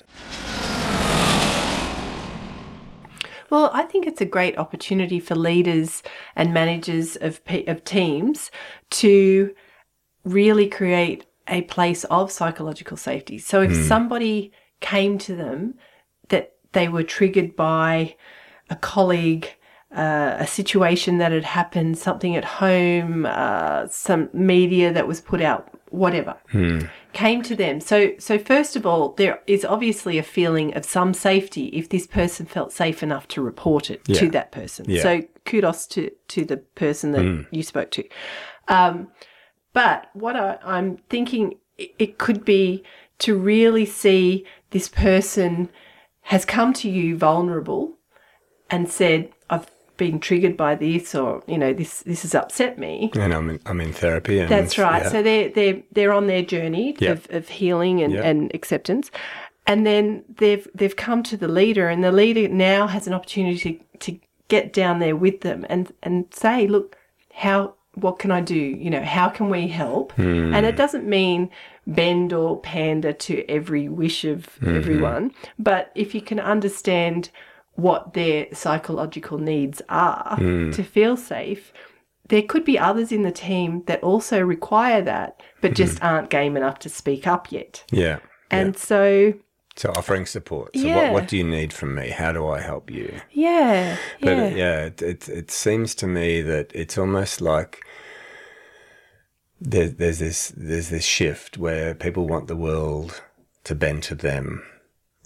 Well, 3.51 3.71
I 3.75 3.83
think 3.83 4.07
it's 4.07 4.21
a 4.21 4.27
great 4.27 4.57
opportunity 4.57 5.19
for 5.19 5.35
leaders 5.35 6.03
and 6.37 6.55
managers 6.55 7.17
of 7.17 7.41
of 7.67 7.85
teams 7.85 8.51
to 8.91 9.55
really 10.25 10.69
create 10.69 11.27
a 11.49 11.63
place 11.63 12.05
of 12.05 12.31
psychological 12.31 12.97
safety. 12.97 13.39
So 13.39 13.61
if 13.63 13.75
somebody 13.75 14.53
came 14.81 15.19
to 15.19 15.35
them 15.35 15.75
that 16.29 16.53
they 16.73 16.87
were 16.87 17.03
triggered 17.03 17.57
by 17.57 18.15
a 18.69 18.77
colleague, 18.77 19.49
uh, 19.95 20.37
a 20.39 20.47
situation 20.47 21.19
that 21.19 21.33
had 21.33 21.45
happened, 21.45 21.99
something 21.99 22.37
at 22.37 22.45
home, 22.45 23.27
uh, 23.27 23.89
some 23.89 24.29
media 24.33 24.93
that 24.93 25.09
was 25.09 25.21
put 25.21 25.43
out, 25.43 25.75
whatever, 25.91 26.37
came 27.13 27.43
to 27.43 27.55
them. 27.57 27.81
So, 27.81 28.13
so 28.19 28.39
first 28.39 28.77
of 28.77 28.87
all, 28.87 29.13
there 29.13 29.41
is 29.47 29.65
obviously 29.65 30.19
a 30.19 30.23
feeling 30.23 30.75
of 30.75 30.85
some 30.85 31.15
safety 31.15 31.67
if 31.67 31.89
this 31.89 32.07
person 32.07 32.47
felt 32.47 32.73
safe 32.73 33.03
enough 33.03 33.29
to 33.29 33.43
report 33.43 33.91
it 33.91 34.05
to 34.05 34.31
that 34.31 34.53
person. 34.53 34.87
Yeah. 34.89 35.03
So, 35.03 35.23
kudos 35.45 35.87
to 35.89 36.11
to 36.29 36.45
the 36.45 36.59
person 36.59 37.13
that 37.13 37.47
you 37.51 37.63
spoke 37.63 37.91
to. 37.93 38.05
Um, 38.69 39.09
but 39.73 40.11
what 40.15 40.37
I, 40.37 40.59
I'm 40.65 40.99
thinking, 41.09 41.59
it 41.79 42.19
could 42.19 42.45
be 42.45 42.83
to 43.19 43.37
really 43.37 43.87
see 43.87 44.47
this 44.71 44.89
person 44.89 45.71
has 46.23 46.45
come 46.45 46.73
to 46.75 46.89
you 46.89 47.17
vulnerable 47.17 47.99
and 48.71 48.89
said, 48.89 49.33
"I've 49.49 49.71
been 50.05 50.19
triggered 50.29 50.57
by 50.57 50.73
this," 50.87 51.15
or 51.15 51.43
you 51.53 51.59
know, 51.63 51.73
this 51.81 51.93
this 52.11 52.23
has 52.23 52.35
upset 52.35 52.79
me. 52.79 52.93
And 53.15 53.33
I'm 53.39 53.49
in, 53.51 53.59
I'm 53.71 53.81
in 53.81 53.93
therapy. 53.93 54.41
And, 54.41 54.49
That's 54.55 54.77
right. 54.79 55.03
yeah. 55.03 55.11
So 55.13 55.23
they're 55.23 55.49
they're 55.57 55.79
they're 55.95 56.13
on 56.21 56.27
their 56.27 56.43
journey 56.55 56.87
Yeah. 56.99 57.13
of, 57.13 57.21
of 57.31 57.49
healing 57.61 58.03
and, 58.03 58.13
Yeah. 58.15 58.29
and 58.31 58.39
acceptance. 58.59 59.11
And 59.67 59.87
then 59.87 60.25
they've 60.41 60.67
they've 60.79 60.97
come 61.07 61.23
to 61.31 61.37
the 61.37 61.49
leader 61.61 61.89
and 61.93 62.03
the 62.03 62.13
leader 62.23 62.49
now 62.49 62.87
has 62.89 63.07
an 63.07 63.15
opportunity 63.15 63.59
to, 63.75 64.09
to 64.13 64.19
get 64.49 64.73
down 64.73 64.99
there 64.99 65.15
with 65.25 65.39
them 65.43 65.65
and, 65.69 65.93
and 66.03 66.25
say, 66.45 66.67
look, 66.67 66.97
how 67.33 67.75
what 67.95 68.19
can 68.19 68.31
I 68.31 68.41
do? 68.41 68.55
You 68.85 68.91
know, 68.95 69.05
how 69.19 69.29
can 69.29 69.47
we 69.51 69.69
help? 69.69 70.13
Hmm. 70.13 70.55
And 70.55 70.65
it 70.71 70.77
doesn't 70.77 71.07
mean 71.07 71.51
bend 71.87 72.33
or 72.33 72.61
pander 72.61 73.13
to 73.13 73.33
every 73.49 73.89
wish 73.89 74.25
of 74.25 74.39
Mm-hmm. 74.61 74.77
everyone, 74.77 75.25
but 75.59 75.91
if 75.95 76.15
you 76.15 76.21
can 76.31 76.41
understand 76.41 77.31
what 77.83 78.15
their 78.15 78.47
psychological 78.53 79.39
needs 79.39 79.83
are 79.89 80.37
Hmm. 80.37 80.71
to 80.73 80.83
feel 80.83 81.17
safe, 81.17 81.73
there 82.29 82.43
could 82.43 82.65
be 82.65 82.79
others 82.79 83.13
in 83.13 83.23
the 83.23 83.33
team 83.33 83.83
that 83.87 84.03
also 84.03 84.41
require 84.41 85.03
that, 85.03 85.43
but 85.61 85.75
just 85.75 85.97
Mm-hmm. 85.97 86.05
aren't 86.05 86.31
game 86.31 86.57
enough 86.57 86.79
to 86.81 86.89
speak 86.89 87.27
up 87.27 87.51
yet. 87.53 87.85
yeah. 87.91 88.19
And 88.51 88.77
so, 88.77 89.35
So 89.77 89.91
offering 89.93 90.27
support. 90.27 90.77
So 90.77 90.89
Yeah. 90.89 90.95
what, 90.97 91.11
what 91.11 91.29
do 91.29 91.37
you 91.37 91.45
need 91.45 91.73
from 91.73 91.95
me? 91.95 92.11
How 92.11 92.33
do 92.33 92.47
I 92.49 92.61
help 92.61 92.91
you? 92.91 93.23
yeah, 93.31 93.99
But 94.21 94.37
yeah, 94.39 94.49
yeah, 94.49 94.57
yeah 94.57 94.81
it, 94.87 95.03
it, 95.03 95.29
it 95.29 95.51
seems 95.51 95.95
to 95.97 96.07
me 96.07 96.43
that 96.43 96.71
it's 96.75 96.99
almost 96.99 97.41
like 97.41 97.81
there, 99.61 99.89
there's 99.89 100.19
this 100.19 100.53
there's 100.57 100.89
this 100.89 101.05
shift 101.05 101.59
where 101.59 101.95
people 101.95 102.27
want 102.27 102.49
the 102.49 102.57
world 102.57 103.23
to 103.65 103.75
bend 103.75 104.03
to 104.05 104.15
them 104.15 104.63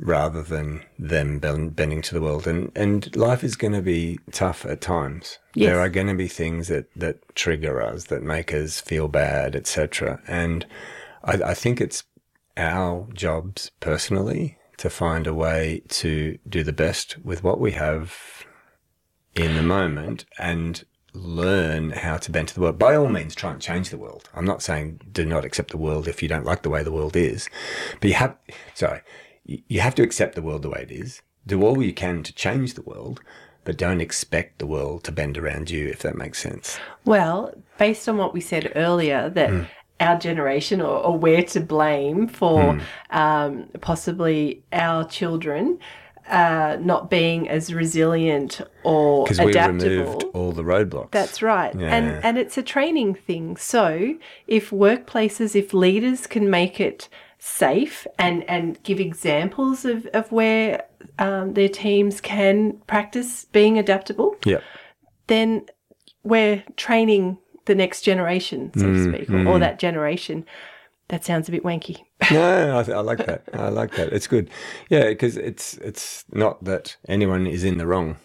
rather 0.00 0.42
than 0.42 0.84
them 0.98 1.38
bending 1.38 2.02
to 2.02 2.14
the 2.14 2.20
world. 2.20 2.46
And 2.46 2.70
and 2.74 3.14
life 3.16 3.44
is 3.44 3.56
going 3.56 3.74
to 3.74 3.82
be 3.82 4.18
tough 4.32 4.64
at 4.66 4.80
times. 4.80 5.38
Yes. 5.54 5.70
There 5.70 5.80
are 5.80 5.88
going 5.88 6.08
to 6.08 6.14
be 6.14 6.28
things 6.28 6.68
that 6.68 6.86
that 6.96 7.34
trigger 7.34 7.80
us, 7.80 8.04
that 8.04 8.22
make 8.22 8.52
us 8.52 8.80
feel 8.80 9.08
bad, 9.08 9.54
etc. 9.54 10.20
And 10.26 10.66
I, 11.22 11.32
I 11.32 11.54
think 11.54 11.80
it's 11.80 12.04
our 12.56 13.08
jobs 13.12 13.70
personally 13.80 14.58
to 14.76 14.90
find 14.90 15.26
a 15.26 15.34
way 15.34 15.82
to 15.88 16.38
do 16.48 16.62
the 16.62 16.72
best 16.72 17.18
with 17.24 17.44
what 17.44 17.60
we 17.60 17.72
have 17.72 18.44
in 19.34 19.56
the 19.56 19.62
moment 19.62 20.24
and 20.38 20.84
learn 21.12 21.90
how 21.90 22.16
to 22.16 22.30
bend 22.30 22.48
to 22.48 22.54
the 22.54 22.60
world. 22.60 22.78
By 22.78 22.96
all 22.96 23.08
means, 23.08 23.34
try 23.34 23.52
and 23.52 23.60
change 23.60 23.90
the 23.90 23.98
world. 23.98 24.28
I'm 24.34 24.44
not 24.44 24.62
saying 24.62 25.00
do 25.12 25.24
not 25.24 25.44
accept 25.44 25.70
the 25.70 25.78
world 25.78 26.08
if 26.08 26.22
you 26.22 26.28
don't 26.28 26.44
like 26.44 26.62
the 26.62 26.70
way 26.70 26.82
the 26.82 26.92
world 26.92 27.16
is, 27.16 27.48
but 28.00 28.08
you 28.08 28.14
have, 28.14 28.36
sorry, 28.74 29.00
you 29.44 29.80
have 29.80 29.94
to 29.96 30.02
accept 30.02 30.34
the 30.34 30.42
world 30.42 30.62
the 30.62 30.70
way 30.70 30.86
it 30.88 30.90
is. 30.90 31.22
Do 31.46 31.62
all 31.62 31.82
you 31.82 31.92
can 31.92 32.22
to 32.22 32.32
change 32.34 32.74
the 32.74 32.82
world, 32.82 33.20
but 33.64 33.76
don't 33.76 34.00
expect 34.00 34.58
the 34.58 34.66
world 34.66 35.04
to 35.04 35.12
bend 35.12 35.36
around 35.36 35.70
you, 35.70 35.86
if 35.88 36.00
that 36.00 36.16
makes 36.16 36.40
sense. 36.40 36.78
Well, 37.04 37.52
based 37.78 38.08
on 38.08 38.16
what 38.16 38.32
we 38.32 38.40
said 38.40 38.72
earlier, 38.74 39.28
that 39.30 39.68
our 40.00 40.18
generation, 40.18 40.80
or, 40.80 40.98
or 40.98 41.18
we're 41.18 41.44
to 41.44 41.60
blame 41.60 42.26
for 42.26 42.80
um, 43.10 43.68
possibly 43.80 44.62
our 44.72 45.06
children 45.06 45.78
uh, 46.28 46.78
not 46.80 47.10
being 47.10 47.48
as 47.48 47.72
resilient 47.72 48.60
or 48.82 49.24
Because 49.24 49.40
we 49.40 49.52
removed 49.52 50.24
all 50.32 50.52
the 50.52 50.62
roadblocks. 50.62 51.10
That's 51.10 51.42
right. 51.42 51.74
Yeah. 51.74 51.94
And 51.94 52.24
and 52.24 52.38
it's 52.38 52.56
a 52.56 52.62
training 52.62 53.14
thing. 53.14 53.56
So 53.56 54.16
if 54.46 54.70
workplaces, 54.70 55.54
if 55.54 55.74
leaders 55.74 56.26
can 56.26 56.48
make 56.48 56.80
it 56.80 57.08
safe 57.44 58.06
and, 58.18 58.42
and 58.48 58.82
give 58.84 58.98
examples 58.98 59.84
of, 59.84 60.06
of 60.06 60.32
where 60.32 60.82
um, 61.18 61.52
their 61.52 61.68
teams 61.68 62.18
can 62.20 62.72
practice 62.86 63.44
being 63.44 63.78
adaptable, 63.78 64.34
yeah. 64.46 64.60
then 65.26 65.66
we're 66.22 66.64
training 66.76 67.36
the 67.66 67.74
next 67.74 68.00
generation, 68.00 68.72
so 68.74 68.86
Mm, 68.86 68.92
to 68.94 69.18
speak, 69.18 69.30
or, 69.30 69.46
or 69.46 69.58
that 69.58 69.78
generation. 69.78 70.46
That 71.08 71.22
sounds 71.22 71.46
a 71.48 71.52
bit 71.52 71.62
wanky. 71.62 71.98
No, 72.30 72.78
I, 72.78 72.82
th- 72.82 72.96
I 72.96 73.00
like 73.00 73.26
that. 73.26 73.44
I 73.52 73.68
like 73.68 73.94
that. 73.96 74.10
It's 74.14 74.26
good. 74.26 74.48
Yeah, 74.88 75.08
because 75.08 75.36
it's 75.36 75.74
it's 75.78 76.24
not 76.32 76.64
that 76.64 76.96
anyone 77.06 77.46
is 77.46 77.62
in 77.62 77.76
the 77.76 77.86
wrong. 77.86 78.16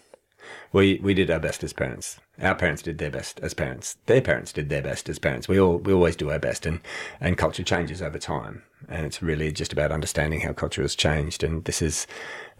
We 0.72 1.02
we 1.04 1.14
did 1.14 1.30
our 1.30 1.40
best 1.40 1.62
as 1.66 1.74
parents. 1.74 2.22
Our 2.42 2.56
parents 2.56 2.82
did 2.82 3.00
their 3.00 3.12
best 3.12 3.42
as 3.42 3.54
parents. 3.54 3.98
Their 4.06 4.22
parents 4.22 4.54
did 4.54 4.70
their 4.70 4.82
best 4.82 5.10
as 5.10 5.20
parents. 5.20 5.50
We 5.50 5.60
all 5.60 5.78
we 5.78 5.92
always 5.92 6.16
do 6.16 6.32
our 6.32 6.40
best, 6.40 6.66
and 6.66 6.80
and 7.20 7.38
culture 7.38 7.64
changes 7.64 8.02
over 8.02 8.18
time. 8.18 8.64
And 8.88 9.06
it's 9.06 9.22
really 9.22 9.52
just 9.52 9.74
about 9.74 9.92
understanding 9.92 10.42
how 10.42 10.54
culture 10.54 10.82
has 10.82 10.96
changed. 10.96 11.44
And 11.44 11.66
this 11.66 11.82
is, 11.82 12.08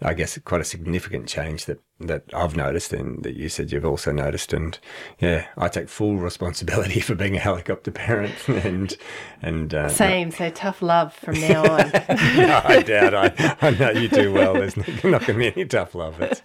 I 0.02 0.14
guess, 0.14 0.38
quite 0.38 0.60
a 0.60 0.64
significant 0.64 1.28
change 1.28 1.66
that 1.66 1.80
that 2.00 2.24
I've 2.32 2.56
noticed, 2.56 2.92
and 2.92 3.22
that 3.24 3.36
you 3.36 3.48
said 3.48 3.70
you've 3.70 3.84
also 3.84 4.10
noticed. 4.10 4.52
And 4.52 4.78
yeah, 5.18 5.46
I 5.56 5.68
take 5.68 5.88
full 5.88 6.16
responsibility 6.16 7.00
for 7.00 7.14
being 7.14 7.36
a 7.36 7.40
helicopter 7.40 7.90
parent, 7.90 8.34
and 8.48 8.96
and 9.42 9.74
uh, 9.74 9.88
Same. 9.88 10.30
So 10.30 10.50
tough 10.50 10.82
love 10.82 11.14
from 11.14 11.40
now 11.40 11.62
on. 11.62 11.90
no, 12.36 12.60
I 12.64 12.82
doubt. 12.86 13.14
I, 13.14 13.56
I 13.60 13.70
know 13.70 13.90
you 13.90 14.08
do 14.08 14.32
well. 14.32 14.54
There's 14.54 14.76
not 14.76 14.86
going 15.04 15.20
to 15.20 15.34
be 15.34 15.52
any 15.52 15.64
tough 15.66 15.94
love. 15.94 16.20
It's, 16.20 16.42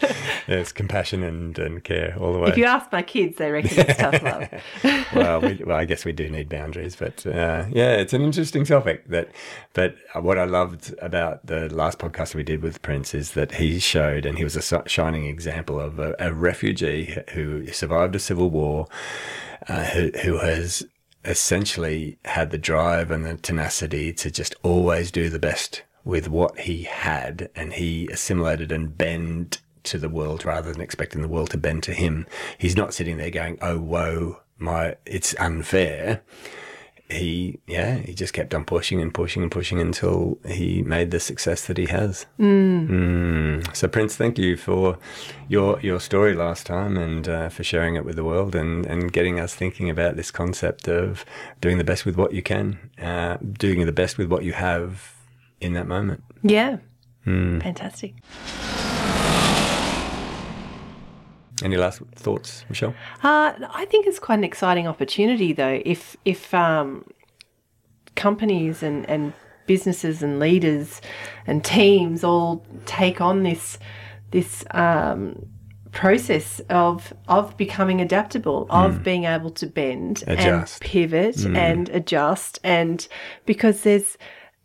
it's 0.47 0.71
compassion 0.71 1.23
and, 1.23 1.57
and 1.57 1.83
care 1.83 2.15
all 2.19 2.33
the 2.33 2.39
way. 2.39 2.49
if 2.49 2.57
you 2.57 2.65
ask 2.65 2.91
my 2.91 3.01
kids, 3.01 3.37
they 3.37 3.51
reckon 3.51 3.79
it's 3.79 3.97
tough 3.97 4.21
love. 4.21 5.07
well, 5.15 5.41
we, 5.41 5.61
well, 5.65 5.77
I 5.77 5.85
guess 5.85 6.05
we 6.05 6.11
do 6.11 6.29
need 6.29 6.49
boundaries, 6.49 6.95
but 6.95 7.25
uh, 7.25 7.65
yeah, 7.69 7.95
it's 7.95 8.13
an 8.13 8.21
interesting 8.21 8.65
topic. 8.65 9.07
That, 9.07 9.29
but 9.73 9.95
what 10.15 10.37
I 10.37 10.45
loved 10.45 10.93
about 11.01 11.45
the 11.45 11.73
last 11.73 11.99
podcast 11.99 12.35
we 12.35 12.43
did 12.43 12.61
with 12.61 12.81
Prince 12.81 13.13
is 13.13 13.31
that 13.31 13.44
he 13.53 13.79
showed, 13.79 14.25
and 14.25 14.37
he 14.37 14.43
was 14.43 14.55
a 14.55 14.89
shining 14.89 15.25
example 15.25 15.79
of 15.79 15.99
a, 15.99 16.15
a 16.19 16.33
refugee 16.33 17.17
who 17.31 17.67
survived 17.67 18.15
a 18.15 18.19
civil 18.19 18.49
war, 18.49 18.87
uh, 19.67 19.85
who, 19.85 20.11
who 20.23 20.37
has 20.39 20.85
essentially 21.23 22.17
had 22.25 22.51
the 22.51 22.57
drive 22.57 23.11
and 23.11 23.25
the 23.25 23.35
tenacity 23.35 24.13
to 24.13 24.29
just 24.29 24.55
always 24.63 25.11
do 25.11 25.29
the 25.29 25.39
best 25.39 25.83
with 26.03 26.29
what 26.29 26.59
he 26.59 26.83
had, 26.83 27.49
and 27.55 27.73
he 27.73 28.07
assimilated 28.07 28.71
and 28.71 28.97
bent 28.97 29.61
to 29.83 29.97
the 29.97 30.09
world 30.09 30.45
rather 30.45 30.71
than 30.71 30.81
expecting 30.81 31.21
the 31.21 31.27
world 31.27 31.49
to 31.51 31.57
bend 31.57 31.83
to 31.83 31.93
him. 31.93 32.27
He's 32.57 32.75
not 32.75 32.93
sitting 32.93 33.17
there 33.17 33.31
going, 33.31 33.57
"Oh, 33.61 33.79
whoa, 33.79 34.41
my, 34.57 34.97
it's 35.05 35.35
unfair." 35.39 36.21
He, 37.09 37.59
yeah, 37.67 37.97
he 37.97 38.15
just 38.15 38.33
kept 38.33 38.55
on 38.55 38.65
pushing 38.65 38.99
and 38.99 39.13
pushing 39.13 39.43
and 39.43 39.51
pushing 39.51 39.79
until 39.79 40.39
he 40.47 40.81
made 40.81 41.11
the 41.11 41.19
success 41.19 41.67
that 41.67 41.77
he 41.77 41.85
has. 41.85 42.25
Mm. 42.39 43.75
So, 43.75 43.87
Prince, 43.87 44.15
thank 44.15 44.39
you 44.39 44.57
for 44.57 44.97
your 45.47 45.79
your 45.81 45.99
story 45.99 46.33
last 46.33 46.65
time 46.65 46.97
and 46.97 47.29
uh, 47.29 47.49
for 47.49 47.63
sharing 47.63 47.95
it 47.95 48.05
with 48.05 48.15
the 48.15 48.23
world 48.23 48.55
and, 48.55 48.87
and 48.87 49.13
getting 49.13 49.39
us 49.39 49.53
thinking 49.53 49.87
about 49.87 50.15
this 50.15 50.31
concept 50.31 50.87
of 50.87 51.25
doing 51.61 51.77
the 51.77 51.83
best 51.83 52.05
with 52.05 52.15
what 52.15 52.33
you 52.33 52.41
can, 52.41 52.89
uh, 52.99 53.37
doing 53.37 53.85
the 53.85 53.91
best 53.91 54.17
with 54.17 54.31
what 54.31 54.43
you 54.43 54.53
have 54.53 55.13
in 55.61 55.73
that 55.73 55.87
moment. 55.87 56.23
Yeah. 56.41 56.77
Hmm. 57.23 57.59
Fantastic. 57.59 58.15
Any 61.63 61.77
last 61.77 62.01
thoughts, 62.15 62.65
Michelle? 62.69 62.93
Uh, 63.23 63.53
I 63.73 63.85
think 63.89 64.07
it's 64.07 64.19
quite 64.19 64.39
an 64.39 64.43
exciting 64.43 64.87
opportunity, 64.87 65.53
though, 65.53 65.81
if 65.85 66.17
if 66.25 66.53
um, 66.53 67.05
companies 68.15 68.83
and, 68.83 69.07
and 69.09 69.33
businesses 69.67 70.21
and 70.21 70.39
leaders 70.39 71.01
and 71.47 71.63
teams 71.63 72.23
all 72.23 72.65
take 72.85 73.21
on 73.21 73.43
this 73.43 73.79
this 74.31 74.65
um, 74.71 75.45
process 75.91 76.59
of 76.69 77.13
of 77.27 77.55
becoming 77.57 78.01
adaptable, 78.01 78.67
of 78.69 79.03
being 79.03 79.23
able 79.23 79.49
to 79.51 79.65
bend 79.65 80.23
Adjust. 80.27 80.81
and 80.81 80.91
pivot 80.91 81.45
and 81.45 81.89
adjust, 81.89 82.59
and 82.63 83.07
because 83.45 83.81
there's 83.81 84.17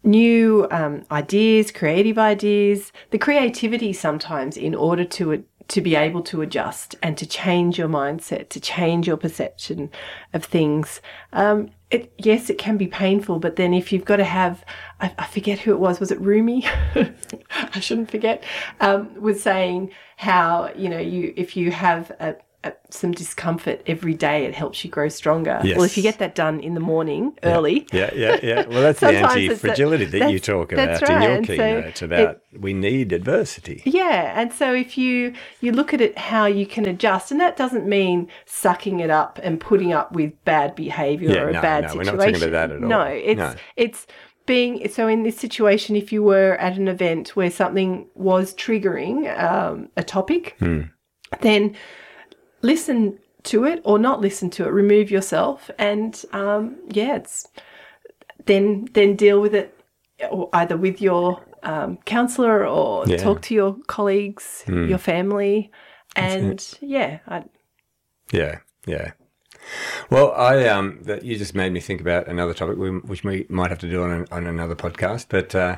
new 0.03 0.67
um, 0.71 1.05
ideas, 1.11 1.71
creative 1.71 2.19
ideas, 2.19 2.93
the 3.11 3.19
creativity 3.19 3.93
sometimes 3.93 4.57
in 4.57 4.75
order 4.75 5.05
to 5.05 5.45
to 5.71 5.81
be 5.81 5.95
able 5.95 6.21
to 6.21 6.43
adjust 6.43 6.97
and 7.01 7.17
to 7.17 7.25
change 7.25 7.79
your 7.79 7.89
mindset, 7.89 8.49
to 8.49 8.59
change 8.59 9.07
your 9.07 9.17
perception 9.17 9.89
of 10.33 10.45
things. 10.45 11.01
Um, 11.33 11.71
it, 11.91 12.13
yes, 12.19 12.51
it 12.51 12.59
can 12.59 12.77
be 12.77 12.89
painful, 12.89 13.39
but 13.39 13.55
then 13.55 13.73
if 13.73 13.93
you've 13.93 14.05
got 14.05 14.17
to 14.17 14.25
have, 14.25 14.65
I, 15.01 15.15
I 15.17 15.27
forget 15.27 15.61
who 15.61 15.71
it 15.71 15.79
was, 15.79 16.01
was 16.01 16.11
it 16.11 16.21
Rumi? 16.21 16.67
I 17.55 17.79
shouldn't 17.79 18.11
forget, 18.11 18.43
um, 18.81 19.15
was 19.21 19.41
saying 19.41 19.93
how, 20.17 20.73
you 20.77 20.89
know, 20.89 20.99
you, 20.99 21.33
if 21.37 21.57
you 21.57 21.71
have 21.71 22.11
a, 22.19 22.31
a, 22.31 22.37
some 22.91 23.13
discomfort 23.13 23.81
every 23.87 24.13
day, 24.13 24.45
it 24.45 24.55
helps 24.55 24.85
you 24.85 24.91
grow 24.91 25.09
stronger. 25.09 25.61
Well, 25.65 25.85
if 25.85 25.97
you 25.97 26.03
get 26.03 26.19
that 26.19 26.35
done 26.35 26.61
in 26.61 26.75
the 26.75 26.81
morning 26.81 27.33
early, 27.43 27.87
Yeah, 27.93 28.11
yeah, 28.15 28.39
yeah. 28.43 28.67
Well, 28.69 28.83
that's 28.83 29.01
the 29.01 29.09
anti 29.09 29.49
fragility 29.55 30.05
that- 30.05 30.19
that 30.19 30.31
you 30.33 30.39
talk 30.39 30.73
about 30.73 31.03
in 31.03 31.23
your 31.23 31.31
And 31.33 31.47
so 31.47 31.53
keynote 31.57 32.03
about 32.03 32.41
we 32.59 32.75
need 32.75 33.13
adversity. 33.13 33.83
Yeah, 33.87 34.39
and 34.39 34.53
so 34.53 34.75
if 34.75 34.99
you 34.99 35.33
you 35.61 35.73
look 35.73 35.95
at 35.95 36.01
it 36.03 36.19
how 36.19 36.45
you 36.47 36.67
can 36.67 36.87
adjust, 36.87 37.31
and 37.31 37.41
that 37.41 37.57
doesn't 37.57 37.87
mean 37.87 38.29
sucking 38.45 39.01
it 39.01 39.09
up 39.11 39.39
and 39.43 39.59
putting 39.59 39.93
up 39.93 40.13
with 40.13 40.33
bad 40.45 40.75
behavior 40.75 41.31
Yeah, 41.31 41.41
or 41.43 41.49
a 41.49 41.53
no, 41.55 41.63
bad 41.63 41.85
no, 41.85 41.95
we're 41.95 42.05
situation. 42.05 42.17
not 42.17 42.25
talking 42.33 42.49
about 42.49 42.69
that 42.69 42.77
at 42.77 42.83
all. 42.83 42.89
No, 42.89 43.03
it's 43.05 43.39
No. 43.39 43.55
it's 43.77 44.07
being 44.45 44.87
so 44.91 45.09
in 45.09 45.23
this 45.23 45.39
situation. 45.39 45.97
If 45.97 46.13
you 46.13 46.23
were 46.23 46.57
at 46.57 46.77
an 46.77 46.89
event 46.89 47.37
where 47.37 47.51
something 47.51 48.07
was 48.15 48.53
triggering 48.55 49.19
um, 49.43 49.89
a 49.97 50.03
topic, 50.03 50.57
Hmm. 50.59 50.81
then 51.41 51.77
listen 52.63 53.19
to 53.45 53.65
it 53.65 53.81
or 53.85 53.99
not 53.99 54.21
listen 54.21 54.51
to 54.51 54.65
it. 54.65 54.69
Remove 54.69 55.11
yourself, 55.11 55.71
and 55.79 56.25
um, 56.33 56.77
yeah, 56.89 57.17
it's 57.17 57.47
then 58.47 58.89
then 58.93 59.17
deal 59.17 59.41
with 59.41 59.55
it 59.55 59.75
or 60.31 60.49
either 60.53 60.77
with 60.77 61.01
your 61.01 61.43
um, 61.63 61.99
counselor 62.05 62.67
or 62.67 63.07
Yeah. 63.07 63.17
talk 63.17 63.43
to 63.43 63.55
your 63.55 63.77
colleagues, 63.87 64.65
your 64.67 64.99
family, 64.99 65.71
and 66.17 66.79
yeah, 66.81 67.19
I, 67.27 67.45
Yeah, 68.33 68.59
yeah. 68.87 69.13
Well, 70.11 70.33
I 70.33 70.67
um, 70.67 71.01
that 71.03 71.23
you 71.25 71.37
just 71.37 71.55
made 71.55 71.73
me 71.73 71.81
think 71.81 72.01
about 72.01 72.29
another 72.29 72.55
topic, 72.55 72.77
which 72.79 73.25
we 73.25 73.47
might 73.49 73.71
have 73.71 73.79
to 73.81 73.91
do 73.91 74.03
on 74.03 74.11
an, 74.11 74.27
on 74.31 74.47
another 74.47 74.75
podcast. 74.75 75.27
But 75.29 75.55
uh, 75.55 75.77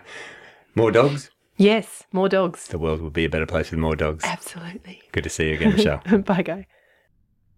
more 0.75 0.91
dogs, 0.91 1.31
yes, 1.63 2.05
more 2.13 2.29
dogs. 2.29 2.67
the 2.69 2.79
world 2.79 3.01
would 3.01 3.13
be 3.13 3.25
a 3.25 3.29
better 3.29 3.47
place 3.47 3.71
with 3.71 3.81
more 3.81 3.97
dogs. 3.97 4.25
Absolutely. 4.25 5.03
Good 5.13 5.25
to 5.25 5.31
see 5.31 5.49
you 5.49 5.55
again, 5.55 5.73
Michelle. 5.73 6.03
Bye, 6.27 6.43
guy. 6.43 6.67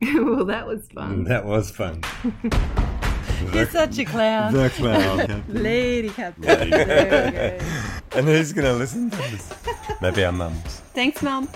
well, 0.15 0.45
that 0.45 0.67
was 0.67 0.89
fun. 0.89 1.25
Mm, 1.25 1.29
that 1.29 1.45
was 1.45 1.71
fun. 1.71 2.03
You're 3.53 3.67
such 3.67 3.99
a 3.99 4.05
clown. 4.05 4.53
The 4.53 4.71
clown. 4.71 5.45
Lady 5.49 6.11
Captain. 6.11 6.43
There 6.43 6.65
we 6.65 6.71
go. 6.71 8.19
and 8.19 8.27
who's 8.27 8.53
going 8.53 8.67
to 8.67 8.75
listen 8.75 9.11
to 9.11 9.17
this? 9.17 9.53
Maybe 10.01 10.25
our 10.25 10.33
mums. 10.33 10.81
Thanks, 10.95 11.23
Mum. 11.23 11.49